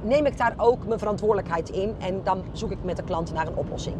[0.03, 3.47] neem ik daar ook mijn verantwoordelijkheid in en dan zoek ik met de klant naar
[3.47, 3.95] een oplossing.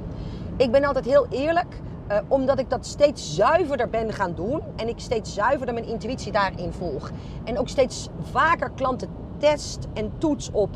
[0.57, 1.81] Ik ben altijd heel eerlijk,
[2.27, 6.73] omdat ik dat steeds zuiverder ben gaan doen en ik steeds zuiverder mijn intuïtie daarin
[6.73, 7.12] volg.
[7.43, 10.69] En ook steeds vaker klanten test en toets op,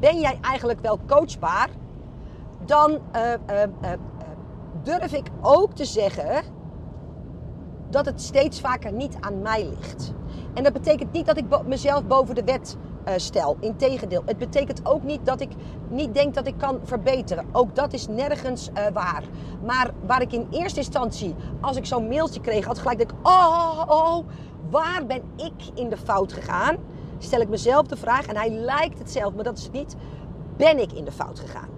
[0.00, 1.68] ben jij eigenlijk wel coachbaar?
[2.64, 2.98] Dan
[4.82, 6.42] durf ik ook te zeggen
[7.90, 10.12] dat het steeds vaker niet aan mij ligt.
[10.54, 12.76] En dat betekent niet dat ik mezelf boven de wet
[13.16, 13.56] stel.
[13.60, 14.22] Integendeel.
[14.26, 15.50] Het betekent ook niet dat ik
[15.88, 17.46] niet denk dat ik kan verbeteren.
[17.52, 19.22] Ook dat is nergens uh, waar.
[19.64, 23.84] Maar waar ik in eerste instantie, als ik zo'n mailtje kreeg, had gelijk denk oh,
[23.88, 24.26] oh, oh,
[24.70, 26.76] waar ben ik in de fout gegaan?
[27.18, 29.96] Stel ik mezelf de vraag, en hij lijkt het zelf, maar dat is het niet.
[30.56, 31.68] Ben ik in de fout gegaan?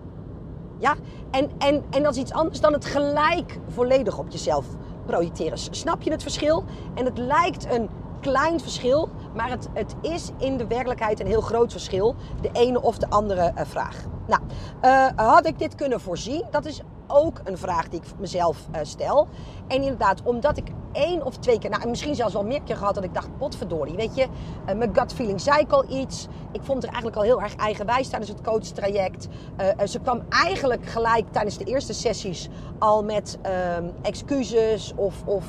[0.78, 0.94] Ja?
[1.30, 4.66] En, en, en dat is iets anders dan het gelijk volledig op jezelf
[5.06, 5.58] projecteren.
[5.58, 6.64] Snap je het verschil?
[6.94, 7.88] En het lijkt een
[8.20, 12.14] klein verschil, maar het, het is in de werkelijkheid een heel groot verschil.
[12.40, 14.04] De ene of de andere uh, vraag.
[14.26, 14.42] Nou,
[14.84, 16.44] uh, had ik dit kunnen voorzien?
[16.50, 19.28] Dat is ook een vraag die ik mezelf uh, stel.
[19.68, 22.94] En inderdaad, omdat ik één of twee keer, nou misschien zelfs wel meer keer gehad,
[22.94, 24.26] dat ik dacht, potverdorie, weet je,
[24.68, 26.26] uh, mijn gut feeling zei ik al iets.
[26.52, 29.28] Ik vond er eigenlijk al heel erg eigenwijs tijdens het coachtraject.
[29.60, 35.44] Uh, ze kwam eigenlijk gelijk tijdens de eerste sessies al met ehm, excuses of, of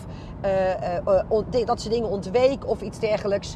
[1.66, 3.56] dat ze dingen ontweek of iets dergelijks.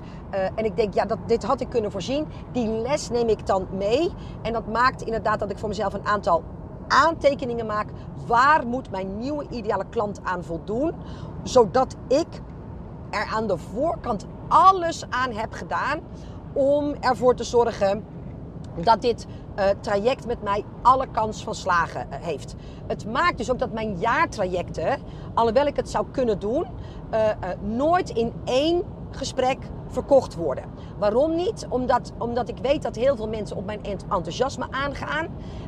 [0.56, 2.28] en ik denk, ja, dat, dit had ik kunnen voorzien.
[2.52, 4.12] Die les neem ik dan mee.
[4.42, 6.44] En dat maakt inderdaad dat ik voor mezelf een aantal
[6.92, 7.90] aantekeningen maak.
[8.28, 10.94] Waar moet mijn nieuwe ideale klant aan voldoen?
[11.44, 12.28] Zodat ik
[13.10, 16.00] er aan de voorkant alles aan heb gedaan
[16.54, 18.04] om ervoor te zorgen
[18.76, 19.28] dat dit
[19.60, 22.56] uh, traject met mij alle kans van slagen uh, heeft.
[22.88, 25.00] Het maakt dus ook dat mijn jaartrajecten,
[25.34, 26.66] alhoewel ik het zou kunnen doen,
[27.14, 27.28] uh,
[27.62, 29.58] nooit in één gesprek
[29.92, 30.64] verkocht worden.
[30.98, 31.66] Waarom niet?
[31.70, 35.28] Omdat, omdat ik weet dat heel veel mensen op mijn enthousiasme aangaan.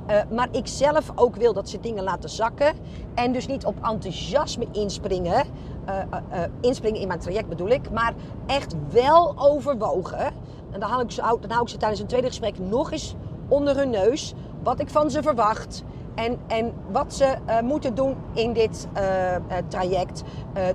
[0.09, 2.73] Uh, maar ik zelf ook wil dat ze dingen laten zakken.
[3.13, 5.45] En dus niet op enthousiasme inspringen.
[5.89, 5.95] Uh,
[6.31, 7.91] uh, inspringen in mijn traject bedoel ik.
[7.91, 8.13] Maar
[8.45, 10.25] echt wel overwogen.
[10.71, 13.15] En dan hou ik ze, dan hou ik ze tijdens een tweede gesprek nog eens
[13.47, 14.33] onder hun neus.
[14.63, 15.83] Wat ik van ze verwacht.
[16.15, 20.23] En, en wat ze uh, moeten doen in dit uh, uh, traject.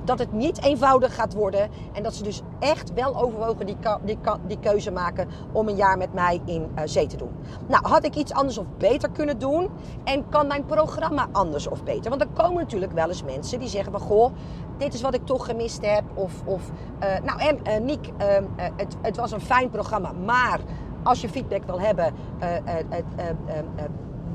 [0.04, 1.68] dat het niet eenvoudig gaat worden.
[1.92, 5.98] En dat ze dus echt wel overwogen die, die, die keuze maken om een jaar
[5.98, 7.30] met mij in zee te doen.
[7.66, 9.68] Nou, had ik iets anders of beter kunnen doen?
[10.04, 12.10] En kan mijn programma anders of beter?
[12.10, 14.00] Want er komen natuurlijk wel eens mensen die zeggen van...
[14.00, 14.32] Goh,
[14.76, 16.02] dit is wat ik toch gemist heb.
[16.14, 18.12] Of, of nou en Niek,
[18.76, 20.12] het, het was een fijn programma.
[20.12, 20.60] Maar
[21.02, 22.14] als je feedback wil hebben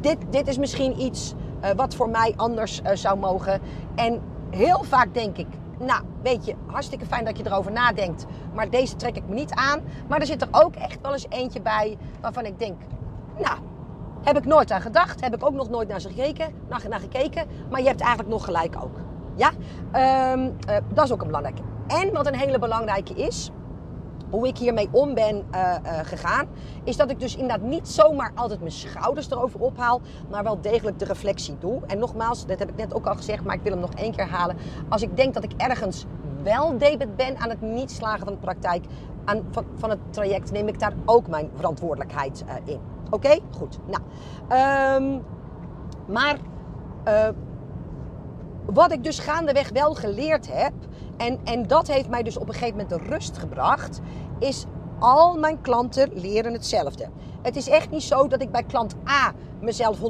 [0.03, 3.61] dit, dit is misschien iets uh, wat voor mij anders uh, zou mogen.
[3.95, 5.47] En heel vaak denk ik,
[5.79, 8.25] nou, weet je, hartstikke fijn dat je erover nadenkt.
[8.53, 9.81] Maar deze trek ik me niet aan.
[10.07, 12.81] Maar er zit er ook echt wel eens eentje bij waarvan ik denk,
[13.37, 13.57] nou,
[14.23, 15.21] heb ik nooit aan gedacht.
[15.21, 17.47] Heb ik ook nog nooit naar, ze gekeken, naar, naar gekeken.
[17.69, 18.99] Maar je hebt eigenlijk nog gelijk ook.
[19.35, 19.51] Ja,
[20.33, 21.61] um, uh, dat is ook een belangrijke.
[21.87, 23.51] En wat een hele belangrijke is,
[24.29, 26.47] hoe ik hiermee om ben uh, uh, gegaan,
[26.83, 30.99] is dat ik dus inderdaad niet zomaar altijd mijn schouders erover ophaal, maar wel degelijk
[30.99, 31.81] de reflectie doe.
[31.87, 34.15] En nogmaals, dat heb ik net ook al gezegd, maar ik wil hem nog één
[34.15, 34.57] keer halen.
[34.89, 36.05] Als ik denk dat ik ergens
[36.43, 38.85] wel debet ben aan het niet slagen van de praktijk,
[39.25, 39.43] aan,
[39.75, 42.79] van, het traject, neem ik daar ook mijn verantwoordelijkheid uh, in.
[43.09, 43.79] Oké, goed.
[43.85, 44.01] Nou,
[45.03, 45.21] um,
[46.05, 46.37] maar
[48.65, 50.73] wat ik dus gaandeweg wel geleerd heb,
[51.17, 53.99] en, en dat heeft mij dus op een gegeven moment de rust gebracht,
[54.39, 54.65] is
[54.99, 57.09] al mijn klanten leren hetzelfde.
[57.41, 60.01] Het is echt niet zo dat ik bij klant A mezelf 120%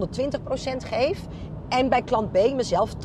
[0.78, 1.26] geef
[1.70, 2.98] en bij klant B mezelf 80%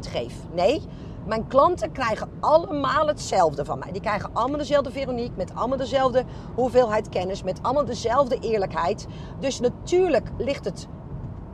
[0.00, 0.34] geef.
[0.52, 0.82] Nee,
[1.26, 3.92] mijn klanten krijgen allemaal hetzelfde van mij.
[3.92, 9.06] Die krijgen allemaal dezelfde Veronique, met allemaal dezelfde hoeveelheid kennis, met allemaal dezelfde eerlijkheid.
[9.40, 10.88] Dus natuurlijk ligt het,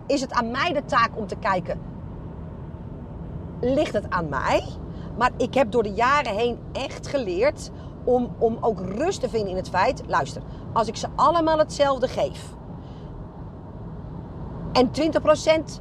[0.07, 1.81] is het aan mij de taak om te kijken,
[3.61, 4.65] ligt het aan mij?
[5.21, 7.71] Maar ik heb door de jaren heen echt geleerd
[8.05, 10.03] om, om ook rust te vinden in het feit.
[10.07, 12.45] Luister, als ik ze allemaal hetzelfde geef.
[14.73, 14.91] En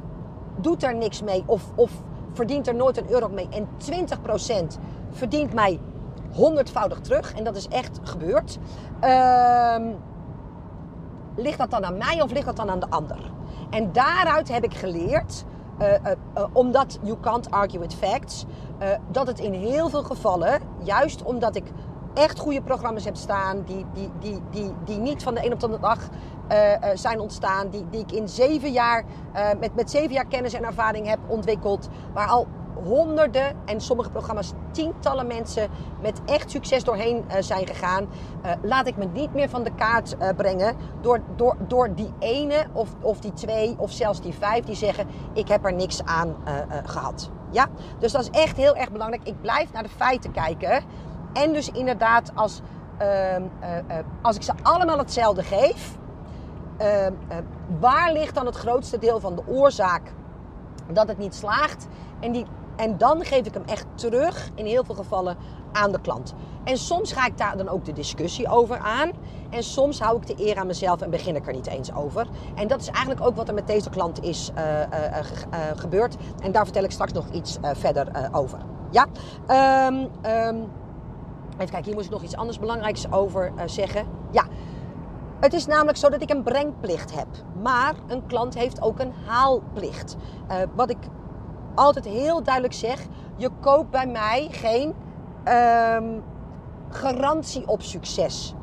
[0.60, 1.42] doet er niks mee.
[1.46, 1.90] Of, of
[2.32, 3.48] verdient er nooit een euro mee.
[3.50, 3.68] En
[4.74, 4.78] 20%
[5.10, 5.80] verdient mij
[6.32, 7.34] honderdvoudig terug.
[7.34, 8.58] En dat is echt gebeurd.
[9.04, 9.76] Uh,
[11.36, 13.32] ligt dat dan aan mij of ligt dat dan aan de ander?
[13.70, 15.44] En daaruit heb ik geleerd
[16.52, 18.44] omdat you can't argue with facts,
[19.10, 21.64] dat het in heel veel gevallen, juist omdat ik
[22.14, 25.60] echt goede programma's heb staan, die, die, die, die, die niet van de een op
[25.60, 26.08] de andere dag
[26.94, 29.04] zijn ontstaan, die, die ik in zeven jaar,
[29.60, 32.46] met, met zeven jaar kennis en ervaring heb ontwikkeld, waar al
[32.84, 35.68] honderden en sommige programma's tientallen mensen
[36.00, 38.08] met echt succes doorheen uh, zijn gegaan.
[38.44, 42.12] Uh, laat ik me niet meer van de kaart uh, brengen door, door, door die
[42.18, 46.04] ene of, of die twee of zelfs die vijf die zeggen ik heb er niks
[46.04, 46.36] aan
[46.84, 47.30] gehad.
[47.50, 47.66] Ja?
[47.98, 49.28] Dus dat is echt heel erg belangrijk.
[49.28, 50.82] Ik blijf naar de feiten kijken.
[51.32, 52.60] En dus inderdaad als,
[52.98, 53.42] ehm,
[54.22, 55.98] als ik ze allemaal hetzelfde geef,
[56.76, 57.12] ehm,
[57.80, 60.12] waar ligt dan het grootste deel van de oorzaak
[60.92, 61.86] dat het niet slaagt?
[62.20, 62.46] En die
[62.80, 65.36] en dan geef ik hem echt terug, in heel veel gevallen,
[65.72, 66.34] aan de klant.
[66.64, 69.10] En soms ga ik daar dan ook de discussie over aan.
[69.50, 72.26] En soms hou ik de eer aan mezelf en begin ik er niet eens over.
[72.54, 76.16] En dat is eigenlijk ook wat er met deze klant is uh, uh, uh, gebeurd.
[76.42, 78.58] En daar vertel ik straks nog iets verder over.
[78.90, 79.06] Ja?
[79.86, 80.68] Um, um,
[81.52, 84.06] even kijken, hier moet ik nog iets anders belangrijks over zeggen.
[84.30, 84.44] Ja.
[85.40, 87.26] Het is namelijk zo dat ik een brengplicht heb.
[87.62, 90.16] Maar een klant heeft ook een haalplicht.
[90.74, 90.98] Wat ik
[91.80, 94.94] altijd heel duidelijk zeg: je koopt bij mij geen
[95.48, 96.22] um,
[96.88, 98.54] garantie op succes.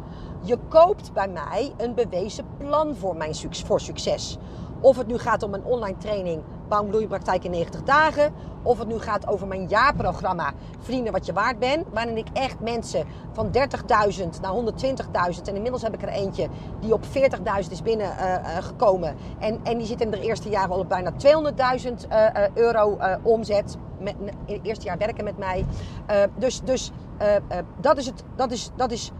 [0.41, 4.37] Je koopt bij mij een bewezen plan voor, mijn, voor succes.
[4.79, 8.33] Of het nu gaat om een online training Bouw praktijk in 90 dagen.
[8.63, 11.85] Of het nu gaat over mijn jaarprogramma Vrienden wat je waard bent.
[11.93, 13.61] Waarin ik echt mensen van 30.000
[14.41, 15.41] naar 120.000.
[15.43, 16.47] En inmiddels heb ik er eentje
[16.79, 17.11] die op 40.000
[17.69, 19.13] is binnengekomen.
[19.13, 21.17] Uh, uh, en, en die zit in de eerste jaar al op bijna 200.000
[22.09, 23.77] uh, euro omzet.
[23.99, 25.65] Met, in het eerste jaar werken met mij.
[26.37, 26.91] dus dus
[27.79, 29.11] dat, is het, dat, is, dat is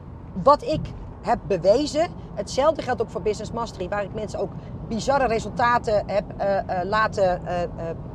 [0.44, 0.82] wat ik
[1.22, 2.08] heb bewezen.
[2.34, 4.52] Hetzelfde geldt ook voor Business Mastery, waar ik mensen ook
[4.88, 7.52] bizarre resultaten heb uh, uh, laten uh,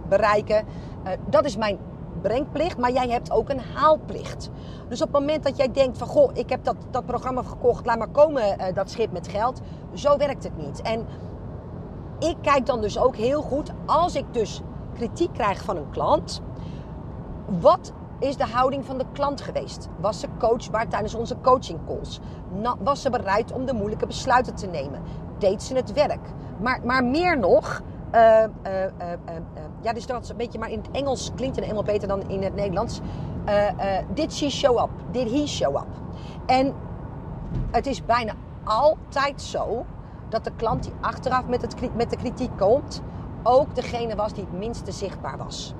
[0.08, 0.64] bereiken.
[1.26, 1.78] dat is mijn
[2.22, 4.50] brengplicht, maar jij hebt ook een haalplicht.
[4.88, 7.86] Dus op het moment dat jij denkt van goh, ik heb dat, dat programma gekocht,
[7.86, 9.60] laat maar komen dat schip met geld.
[9.94, 10.82] Zo werkt het niet.
[10.82, 11.06] En
[12.18, 14.60] ik kijk dan dus ook heel goed, als ik dus
[14.94, 16.42] kritiek krijg van een klant,
[17.60, 19.88] wat is de houding van de klant geweest?
[20.00, 22.20] Was ze coachbaar tijdens onze coaching calls?
[22.78, 25.02] Was ze bereid om de moeilijke besluiten te nemen?
[25.38, 26.28] Deed ze het werk?
[26.60, 27.82] Maar, maar meer nog,
[28.14, 28.84] uh, uh,
[29.80, 32.28] ja, dus dat is een beetje, maar in het Engels klinkt het helemaal beter dan
[32.28, 33.00] in het Nederlands.
[34.14, 34.90] did she show up?
[35.10, 35.86] Did he show up?
[36.46, 36.74] En
[37.70, 38.32] het is bijna
[38.64, 39.84] altijd zo
[40.28, 43.02] dat de klant die achteraf met, het, met de kritiek komt,
[43.42, 45.74] ook degene was die het minste zichtbaar was.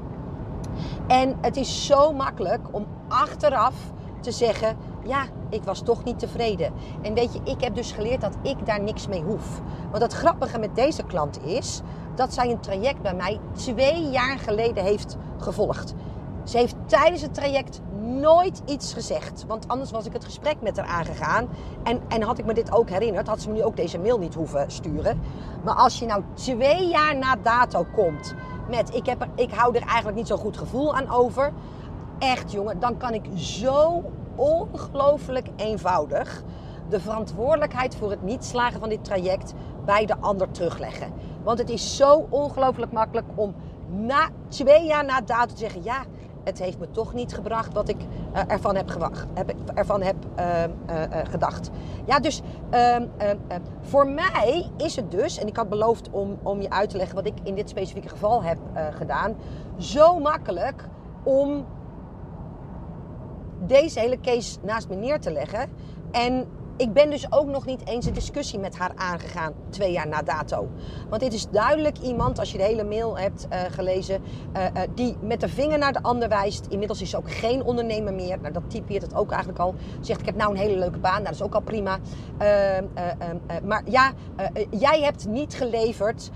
[1.07, 3.75] En het is zo makkelijk om achteraf
[4.21, 6.73] te zeggen: ja, ik was toch niet tevreden.
[7.03, 9.61] En weet je, ik heb dus geleerd dat ik daar niks mee hoef.
[9.91, 11.81] Want het grappige met deze klant is
[12.15, 15.95] dat zij een traject bij mij twee jaar geleden heeft gevolgd.
[16.45, 19.45] Ze heeft tijdens het traject nooit iets gezegd.
[19.47, 21.49] Want anders was ik het gesprek met haar aangegaan.
[21.83, 24.19] En, en had ik me dit ook herinnerd, had ze me nu ook deze mail
[24.19, 25.21] niet hoeven sturen.
[25.65, 28.35] Maar als je nou twee jaar na dato komt
[28.69, 31.53] met ik, heb ik hou er eigenlijk niet zo'n goed gevoel aan over.
[32.19, 34.03] Echt jongen, dan kan ik zo
[34.35, 36.43] ongelooflijk eenvoudig
[36.89, 41.13] de verantwoordelijkheid voor het niet slagen van dit traject bij de ander terugleggen.
[41.43, 43.55] Want het is zo ongelooflijk makkelijk om
[43.89, 46.05] na twee jaar na datum te zeggen: ja,
[46.45, 50.17] het heeft me toch niet gebracht wat ik uh, ervan heb, gewacht, heb, ervan heb
[50.39, 51.71] uh, uh, gedacht.
[52.05, 56.39] Ja, dus ehm, ehm, ehm, voor mij is het dus, en ik had beloofd om,
[56.43, 58.59] om je uit te leggen wat ik in dit specifieke geval heb
[58.91, 59.37] gedaan,
[59.79, 60.89] zo makkelijk
[61.23, 61.65] om
[63.67, 65.71] deze hele case naast me neer te leggen.
[66.11, 66.47] En
[66.77, 70.23] ik ben dus ook nog niet eens een discussie met haar aangegaan twee jaar na
[70.23, 70.69] dato.
[71.09, 74.23] Want dit is duidelijk iemand, als je de hele mail hebt uh, gelezen,
[74.57, 76.67] uh, uh, die met de vinger naar de ander wijst.
[76.69, 78.41] Inmiddels is ze ook geen ondernemer meer.
[78.41, 79.75] Nou, dat typeert het ook eigenlijk al.
[80.01, 81.13] Zegt, ik heb nou een hele leuke baan.
[81.13, 81.99] Nou, dat is ook al prima.
[82.39, 84.13] Ehm, ehm, maar ja,
[84.71, 86.31] jij hebt niet geleverd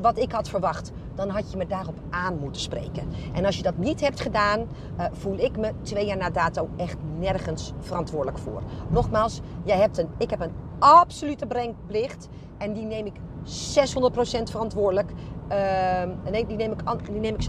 [0.00, 3.08] wat ik had verwacht dan had je me daarop aan moeten spreken.
[3.32, 6.68] En als je dat niet hebt gedaan, uh, voel ik me twee jaar na dato
[6.76, 8.62] echt nergens verantwoordelijk voor.
[8.88, 15.10] Nogmaals, jij hebt een, ik heb een absolute brengplicht en die neem ik 600% verantwoordelijk.
[15.50, 17.46] Uh, nee, die neem ik, die neem ik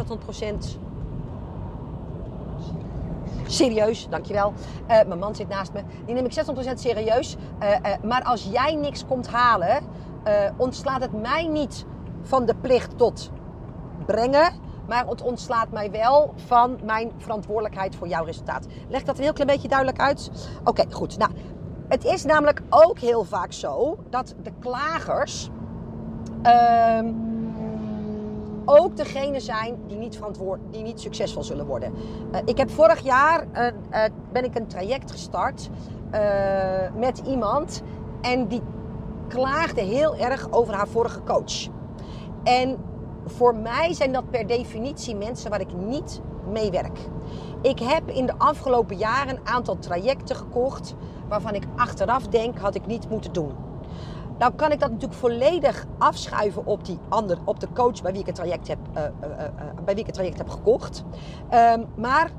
[0.76, 0.78] 600%
[3.48, 4.54] serieus, dankjewel.
[4.82, 5.82] Uh, mijn man zit naast me.
[6.06, 7.36] Die neem ik 600% serieus.
[7.64, 9.84] Uh, maar als jij niks komt halen,
[10.58, 11.86] ontslaat het mij niet
[12.22, 13.32] van de plicht tot
[14.08, 14.52] brengen.
[14.88, 18.66] Maar het ontslaat mij wel van mijn verantwoordelijkheid voor jouw resultaat.
[18.90, 20.32] Leg dat een heel klein beetje duidelijk uit?
[20.64, 21.18] Oké, goed.
[21.18, 21.32] Nou,
[21.88, 25.50] het is namelijk ook heel vaak zo dat de klagers
[26.44, 27.00] uh,
[28.66, 31.94] ook degene zijn die niet, verantwoord, die niet succesvol zullen worden.
[32.32, 35.70] Uh, ik heb vorig jaar uh, ben ik een traject gestart
[36.96, 37.82] met iemand
[38.22, 38.62] en die
[39.28, 41.68] klaagde heel erg over haar vorige coach.
[42.44, 42.78] En
[43.30, 47.00] voor mij zijn dat per definitie mensen waar ik niet mee werk.
[47.62, 50.96] Ik heb in de afgelopen jaren een aantal trajecten gekocht
[51.28, 53.52] waarvan ik achteraf denk had ik niet moeten doen.
[54.38, 58.22] Nou kan ik dat natuurlijk volledig afschuiven op die ander, op de coach bij wie
[58.22, 59.46] ik het traject heb, uh, uh, uh,
[59.86, 61.04] bij wie ik traject heb gekocht.
[61.54, 62.32] Um, maar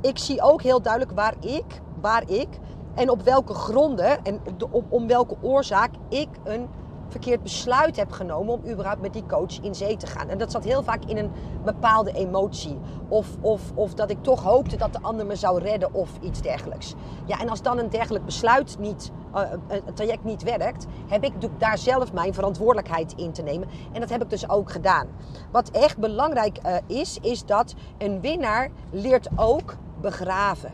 [0.00, 2.48] ik zie ook heel duidelijk waar ik, waar ik
[2.94, 6.68] en op welke gronden en om, om welke oorzaak ik een
[7.08, 10.28] verkeerd besluit heb genomen om überhaupt met die coach in zee te gaan.
[10.28, 11.30] En dat zat heel vaak in een
[11.64, 12.78] bepaalde emotie.
[13.08, 16.40] Of, of, of dat ik toch hoopte dat de ander me zou redden of iets
[16.40, 16.94] dergelijks.
[17.24, 21.32] Ja, en als dan een dergelijk besluit niet, uh, een traject niet werkt, heb ik
[21.58, 23.68] daar zelf mijn verantwoordelijkheid in te nemen.
[23.92, 25.06] En dat heb ik dus ook gedaan.
[25.50, 30.72] Wat echt belangrijk uh, is, is dat een winnaar leert ook begraven.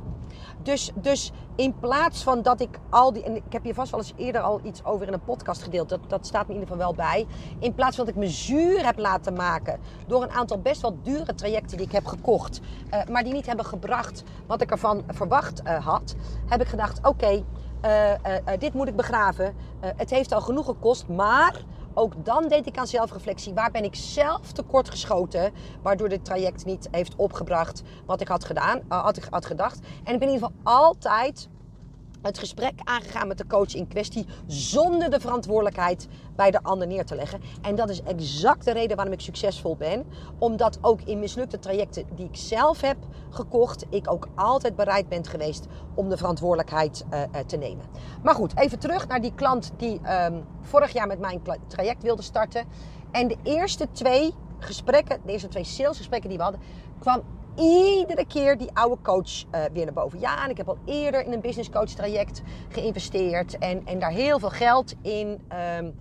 [0.62, 3.22] Dus, dus in plaats van dat ik al die.
[3.22, 5.88] En ik heb hier vast wel eens eerder al iets over in een podcast gedeeld.
[5.88, 7.26] Dat, dat staat me in ieder geval wel bij.
[7.58, 9.80] In plaats van dat ik me zuur heb laten maken.
[10.06, 12.60] door een aantal best wel dure trajecten die ik heb gekocht.
[12.94, 16.14] Uh, maar die niet hebben gebracht wat ik ervan verwacht uh, had.
[16.46, 17.44] Heb ik gedacht: oké,
[17.84, 18.12] uh,
[18.58, 19.54] dit moet ik begraven.
[19.80, 21.08] het heeft al genoeg gekost.
[21.08, 21.60] Maar
[21.94, 23.54] ook dan deed ik aan zelfreflectie.
[23.54, 25.52] Waar ben ik zelf tekort geschoten?
[25.82, 29.78] Waardoor dit traject niet heeft opgebracht wat ik had gedaan, had, ik, had gedacht.
[30.04, 31.48] En ik ben in ieder geval altijd
[32.22, 37.04] het gesprek aangegaan met de coach in kwestie zonder de verantwoordelijkheid bij de ander neer
[37.04, 37.40] te leggen.
[37.62, 40.04] En dat is exact de reden waarom ik succesvol ben.
[40.38, 42.96] Omdat ook in mislukte trajecten die ik zelf heb
[43.30, 47.84] gekocht, ik ook altijd bereid ben geweest om de verantwoordelijkheid uh, te nemen.
[48.22, 52.22] Maar goed, even terug naar die klant die um, vorig jaar met mijn traject wilde
[52.22, 52.64] starten.
[53.10, 56.60] En de eerste twee gesprekken, de eerste twee salesgesprekken die we hadden,
[56.98, 57.22] kwam
[57.56, 60.20] iedere keer die oude coach uh, weer naar boven.
[60.20, 64.10] Ja, en ik heb al eerder in een business coach traject geïnvesteerd en, en daar
[64.10, 66.00] heel veel geld in um,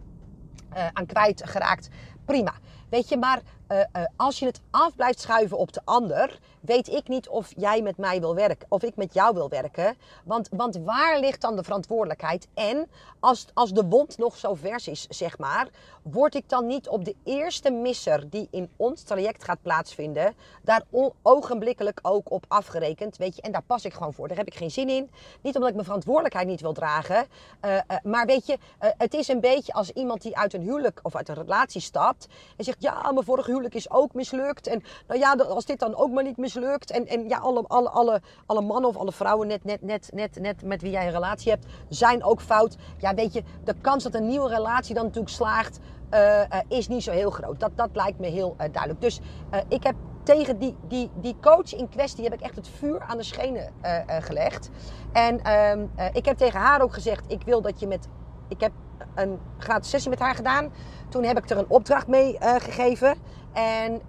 [0.76, 1.90] uh, aan kwijt geraakt.
[2.26, 2.54] Prima.
[2.90, 3.42] Weet je, maar
[3.72, 7.82] uh, als je het af blijft schuiven op de ander, weet ik niet of jij
[7.82, 9.96] met mij wil werken, of ik met jou wil werken.
[10.24, 12.48] Want, want waar ligt dan de verantwoordelijkheid?
[12.54, 12.90] En
[13.20, 15.68] als, als de wond nog zo vers is, zeg maar,
[16.02, 20.34] word ik dan niet op de eerste misser die in ons traject gaat plaatsvinden,
[20.64, 20.84] daar
[21.22, 23.18] ogenblikkelijk ook op afgerekend?
[23.18, 24.28] Weet je, en daar pas ik gewoon voor.
[24.28, 25.10] Daar heb ik geen zin in.
[25.42, 27.26] Niet omdat ik mijn verantwoordelijkheid niet wil dragen,
[27.66, 31.16] uh, maar weet je, het is een beetje als iemand die uit een huwelijk of
[31.16, 34.68] uit een relatie stapt en zegt: Ja, mijn vorige huwelijk is ook mislukt.
[34.68, 36.51] En nou ja, als dit dan ook maar niet mislukt.
[36.56, 40.40] En, en ja, alle, alle, alle, alle mannen of alle vrouwen net, net, net, net,
[40.40, 42.78] net met wie jij een relatie hebt, zijn ook fout.
[42.98, 45.80] Ja, weet je, de kans dat een nieuwe relatie dan natuurlijk slaagt,
[46.14, 47.60] uh, uh, is niet zo heel groot.
[47.60, 49.02] Dat, dat lijkt me heel uh, duidelijk.
[49.02, 49.20] Dus
[49.68, 53.18] ik heb tegen die, die, die coach in kwestie heb ik echt het vuur aan
[53.18, 53.74] de schenen
[54.08, 54.70] gelegd.
[55.12, 58.08] En ehm, ik heb tegen haar ook gezegd, ik wil dat je met...
[58.48, 58.72] Ik heb
[59.16, 60.74] een gratis sessie met haar gedaan.
[61.10, 63.16] Toen heb ik er een opdracht mee gegeven.
[63.54, 64.02] En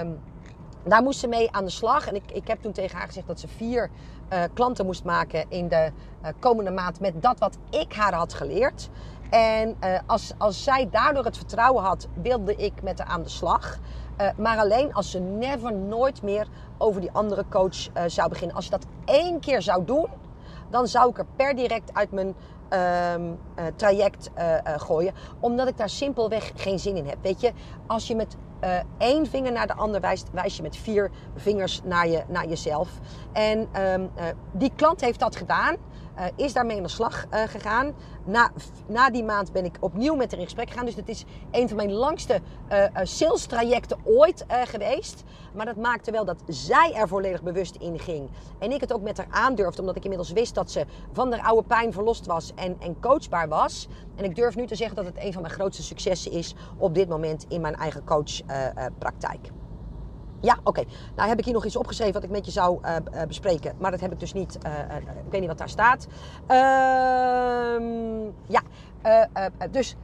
[0.00, 0.20] um,
[0.88, 2.06] daar moest ze mee aan de slag.
[2.06, 3.90] En ik, ik heb toen tegen haar gezegd dat ze vier
[4.32, 8.34] uh, klanten moest maken in de uh, komende maand met dat wat ik haar had
[8.34, 8.88] geleerd.
[9.30, 9.76] En
[10.06, 13.78] als, als zij daardoor het vertrouwen had, wilde ik met haar aan de slag.
[14.36, 18.56] maar alleen als ze never, nooit meer over die andere coach zou beginnen.
[18.56, 20.06] Als je dat één keer zou doen,
[20.70, 22.34] dan zou ik er per direct uit mijn
[22.72, 24.30] uh, traject
[24.64, 25.14] gooien.
[25.40, 27.18] Omdat ik daar simpelweg geen zin in heb.
[27.22, 27.52] Weet je,
[27.86, 28.36] als je met
[28.98, 32.88] één vinger naar de ander wijst, wijs je met vier vingers naar, je, naar jezelf.
[33.32, 34.10] En um,
[34.52, 35.76] die klant heeft dat gedaan.
[36.18, 37.92] Uh, is daarmee aan de slag uh, gegaan.
[38.24, 38.50] Na,
[38.86, 40.84] na die maand ben ik opnieuw met haar in gesprek gegaan.
[40.84, 42.40] Dus het is een van mijn langste
[42.72, 45.24] uh, sales trajecten ooit geweest.
[45.54, 48.30] Maar dat maakte wel dat zij er volledig bewust in ging.
[48.58, 49.80] En ik het ook met haar aandurfde.
[49.80, 53.48] Omdat ik inmiddels wist dat ze van haar oude pijn verlost was en, en coachbaar
[53.48, 53.88] was.
[54.16, 56.94] En ik durf nu te zeggen dat het een van mijn grootste successen is op
[56.94, 59.50] dit moment in mijn eigen coachpraktijk.
[60.40, 60.82] Ja, oké.
[61.16, 63.74] Nou heb ik hier nog iets opgeschreven wat ik met je zou uh, uh, bespreken.
[63.78, 64.58] Maar dat heb ik dus niet.
[64.66, 66.06] Uh, ik weet niet wat daar staat.
[66.46, 68.62] Ehm, ja,
[69.70, 69.96] dus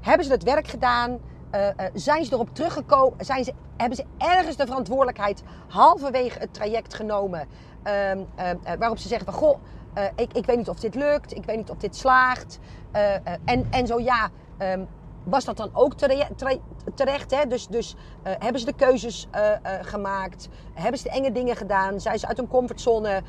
[0.00, 1.18] hebben ze het werk gedaan?
[1.94, 3.24] zijn ze erop teruggekomen?
[3.24, 7.48] Zijn ze, hebben ze ergens de verantwoordelijkheid halverwege het traject genomen?
[7.82, 8.18] Ehm,
[8.78, 9.58] waarop ze zeggen van goh,
[10.16, 11.36] ik, ik weet niet of dit lukt.
[11.36, 12.58] Ik weet niet of dit slaagt.
[13.44, 14.30] en, en zo ja.
[15.30, 15.94] Was dat dan ook
[16.94, 17.30] terecht?
[17.30, 17.46] Hè?
[17.46, 20.48] Dus, dus uh, hebben ze de keuzes uh, uh, gemaakt?
[20.74, 22.00] Hebben ze de enge dingen gedaan?
[22.00, 23.22] Zijn ze uit hun comfortzone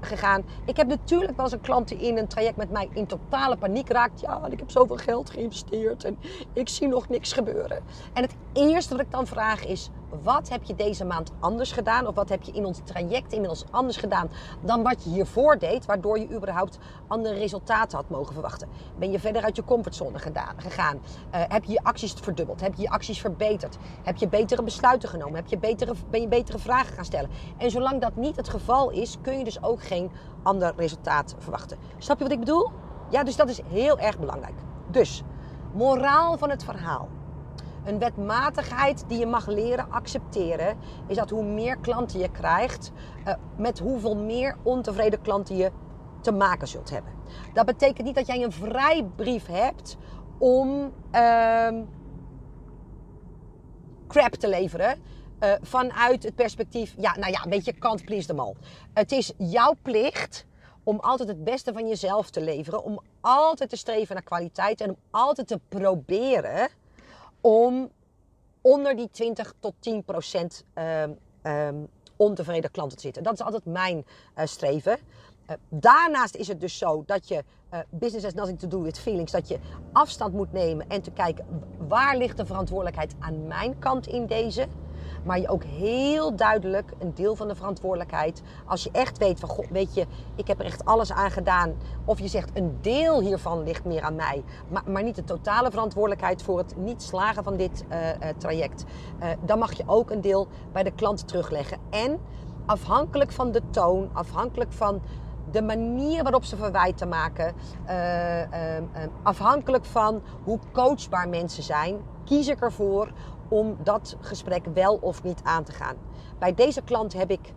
[0.00, 0.44] gegaan?
[0.64, 3.56] Ik heb natuurlijk wel eens een klant die in een traject met mij in totale
[3.56, 4.20] paniek raakt.
[4.20, 6.18] Ja, ik heb zoveel geld geïnvesteerd en
[6.52, 7.82] ik zie nog niks gebeuren.
[8.12, 9.90] En het eerste wat ik dan vraag is:
[10.22, 12.06] wat heb je deze maand anders gedaan?
[12.06, 15.86] Of wat heb je in ons traject inmiddels anders gedaan dan wat je hiervoor deed,
[15.86, 18.68] waardoor je überhaupt andere resultaten had mogen verwachten?
[18.98, 20.18] Ben je verder uit je comfortzone
[20.56, 20.96] gegaan?
[20.96, 22.60] Uh, heb je je acties verdubbeld?
[22.60, 23.76] Heb je je acties verbeterd?
[24.02, 25.34] Heb je betere besluiten genomen?
[25.34, 27.30] Heb je betere, ben je betere vragen gaan stellen?
[27.56, 30.10] En zolang dat niet het geval is, kun je dus ook geen
[30.42, 31.78] ander resultaat verwachten.
[31.98, 32.70] Snap je wat ik bedoel?
[33.10, 34.54] Ja, dus dat is heel erg belangrijk.
[34.90, 35.22] Dus,
[35.72, 37.08] moraal van het verhaal.
[37.84, 42.92] Een wetmatigheid die je mag leren accepteren, is dat hoe meer klanten je krijgt,
[43.26, 45.70] uh, met hoeveel meer ontevreden klanten je
[46.20, 47.12] te maken zult hebben.
[47.52, 49.96] Dat betekent niet dat jij een vrijbrief hebt
[50.38, 51.68] om uh,
[54.08, 55.02] crap te leveren.
[55.40, 58.54] Uh, vanuit het perspectief, ja, nou ja, een beetje can't please them all.
[58.94, 60.46] Het is jouw plicht
[60.84, 62.84] om altijd het beste van jezelf te leveren.
[62.84, 66.68] Om altijd te streven naar kwaliteit en om altijd te proberen
[67.42, 67.90] om
[68.60, 73.22] onder die 20 tot 10 procent um, um, ontevreden klanten te zitten.
[73.22, 74.04] Dat is altijd mijn
[74.38, 74.98] uh, streven.
[75.50, 78.98] uh, daarnaast is het dus zo dat je uh, business has nothing to do with
[78.98, 79.58] feelings, dat je
[79.92, 81.46] afstand moet nemen en te kijken
[81.88, 84.66] waar ligt de verantwoordelijkheid aan mijn kant in deze.
[85.24, 88.42] Maar je ook heel duidelijk een deel van de verantwoordelijkheid.
[88.66, 91.74] Als je echt weet van, god, weet je, ik heb er echt alles aan gedaan.
[92.04, 94.44] Of je zegt, een deel hiervan ligt meer aan mij.
[94.68, 98.84] Maar, maar niet de totale verantwoordelijkheid voor het niet slagen van dit uh, uh, traject.
[99.20, 101.78] Uh, dan mag je ook een deel bij de klant terugleggen.
[101.90, 102.20] En
[102.66, 105.02] afhankelijk van de toon, afhankelijk van
[105.50, 107.54] de manier waarop ze verwijten maken,
[109.22, 113.12] afhankelijk van hoe coachbaar mensen zijn, kies ik ervoor
[113.52, 115.96] om dat gesprek wel of niet aan te gaan.
[116.38, 117.52] Bij deze klant heb ik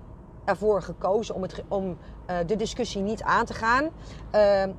[0.46, 1.98] ervoor gekozen om, het, om
[2.30, 3.90] uh, de discussie niet aan te gaan.
[4.36, 4.72] Uh, uh,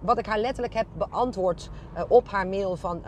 [0.00, 1.70] wat ik haar letterlijk heb beantwoord
[2.08, 3.02] op haar mail van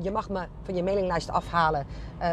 [0.00, 1.86] je mag me van je mailinglijst afhalen.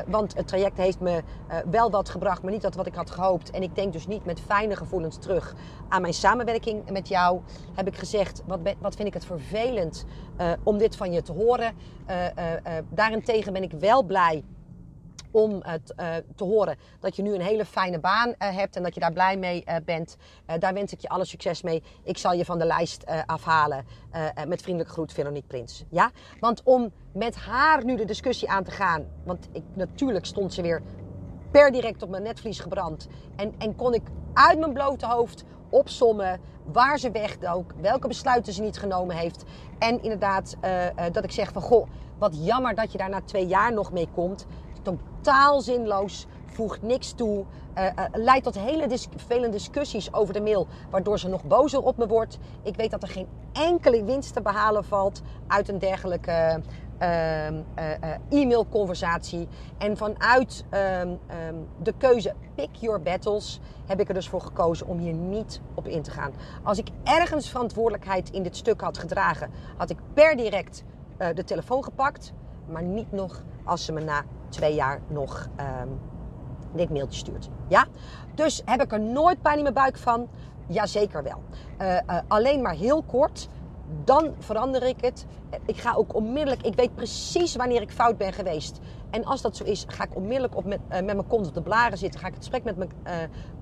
[0.07, 1.23] want het traject heeft me
[1.69, 3.51] wel wat gebracht, maar niet dat wat ik had gehoopt.
[3.51, 5.55] En ik denk dus niet met fijne gevoelens terug
[5.89, 7.41] aan mijn samenwerking met jou.
[7.73, 10.05] Heb ik gezegd, wat, wat vind ik het vervelend
[10.63, 11.73] om dit van je te horen.
[12.89, 14.43] daarentegen ben ik wel blij
[15.35, 15.73] om uh,
[16.35, 19.13] te horen dat je nu een hele fijne baan uh, hebt en dat je daar
[19.13, 20.17] blij mee uh, bent.
[20.59, 21.83] daar wens ik je alle succes mee.
[22.03, 23.85] Ik zal je van de lijst afhalen.
[24.47, 25.83] met vriendelijke groet, Veronique Prins.
[25.89, 26.11] Ja?
[26.39, 30.61] Want om met haar nu de discussie aan te gaan, want ik, natuurlijk stond ze
[30.61, 30.81] weer
[31.51, 33.07] per direct op mijn netvlies gebrand.
[33.35, 38.61] En, en kon ik uit mijn blote hoofd opsommen waar ze wegdook, welke besluiten ze
[38.61, 39.43] niet genomen heeft.
[39.79, 40.55] En inderdaad,
[41.11, 44.07] dat ik zeg van goh, wat jammer dat je daar na twee jaar nog mee
[44.13, 44.45] komt
[44.85, 47.45] totaal zinloos, voegt niks toe,
[47.77, 51.97] uh, uh, leidt tot hele vele discussies over de mail, waardoor ze nog bozer op
[51.97, 52.37] me wordt.
[52.63, 56.61] Ik weet dat er geen enkele winst te behalen valt uit een dergelijke
[57.01, 57.47] uh,
[58.29, 59.47] e-mailconversatie.
[59.77, 64.87] En vanuit ehm, ehm, de keuze pick your battles heb ik er dus voor gekozen
[64.87, 66.33] om hier niet op in te gaan.
[66.63, 70.83] Als ik ergens verantwoordelijkheid in dit stuk had gedragen, had ik per direct
[71.33, 72.33] de telefoon gepakt,
[72.67, 75.49] maar niet nog als ze me na twee jaar nog
[75.81, 75.99] um,
[76.75, 77.49] dit mailtje stuurt.
[77.67, 77.85] Ja?
[78.35, 80.27] Dus heb ik er nooit pijn in mijn buik van?
[80.67, 81.43] Jazeker wel.
[81.81, 83.49] Uh, uh, alleen maar heel kort.
[84.03, 85.25] Dan verander ik het.
[85.65, 88.79] Ik ga ook onmiddellijk, ik weet precies wanneer ik fout ben geweest.
[89.09, 91.53] En als dat zo is, ga ik onmiddellijk op met, uh, met mijn kont op
[91.53, 92.19] de blaren zitten.
[92.19, 92.91] Ga ik het gesprek met mijn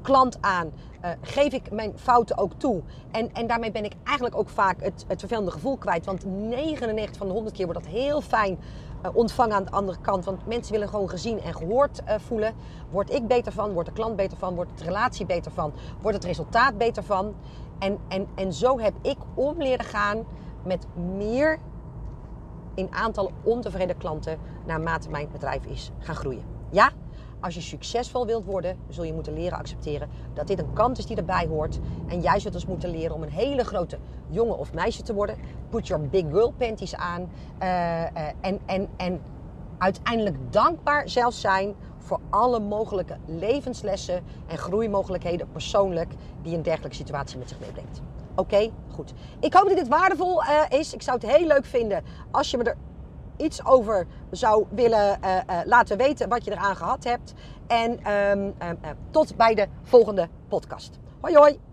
[0.02, 0.72] klant aan.
[1.22, 2.82] Geef ik mijn fouten ook toe.
[3.12, 6.06] En, en daarmee ben ik eigenlijk ook vaak het, het vervelende gevoel kwijt.
[6.06, 8.60] Want 99 van de 100 keer wordt dat heel fijn
[9.14, 10.26] ontvangen aan de andere kant.
[10.26, 12.54] Want mensen willen gewoon gezien en gehoord voelen.
[12.90, 13.72] Word ik beter van?
[13.74, 14.56] Wordt de klant beter van?
[14.56, 15.74] Wordt de relatie beter van?
[16.02, 17.34] Wordt het resultaat beter van?
[17.80, 20.24] En, en, en zo heb ik om leren gaan
[20.64, 21.60] met meer
[22.76, 26.44] in aantal ontevreden klanten naarmate mijn bedrijf is gaan groeien.
[26.70, 26.92] Ja,
[27.44, 31.06] als je succesvol wilt worden, zul je moeten leren accepteren dat dit een kant is
[31.06, 31.80] die erbij hoort.
[32.08, 33.98] En jij zult dus moeten leren om een hele grote
[34.30, 35.38] jongen of meisje te worden.
[35.70, 37.22] Put your big girl panties aan.
[37.22, 39.22] Uh, uh, en, en, en
[39.78, 47.38] uiteindelijk dankbaar zelfs zijn voor alle mogelijke levenslessen en groeimogelijkheden persoonlijk die een dergelijke situatie
[47.38, 48.02] met zich meebrengt.
[48.36, 49.14] Oké, goed.
[49.40, 50.94] Ik hoop dat dit waardevol uh, is.
[50.94, 52.78] Ik zou het heel leuk vinden als je me er
[53.38, 57.34] iets over zou willen uh, uh, laten weten wat je eraan gehad hebt.
[57.68, 58.54] En um,
[59.12, 61.00] tot bij de volgende podcast.
[61.22, 61.73] Hoi hoi!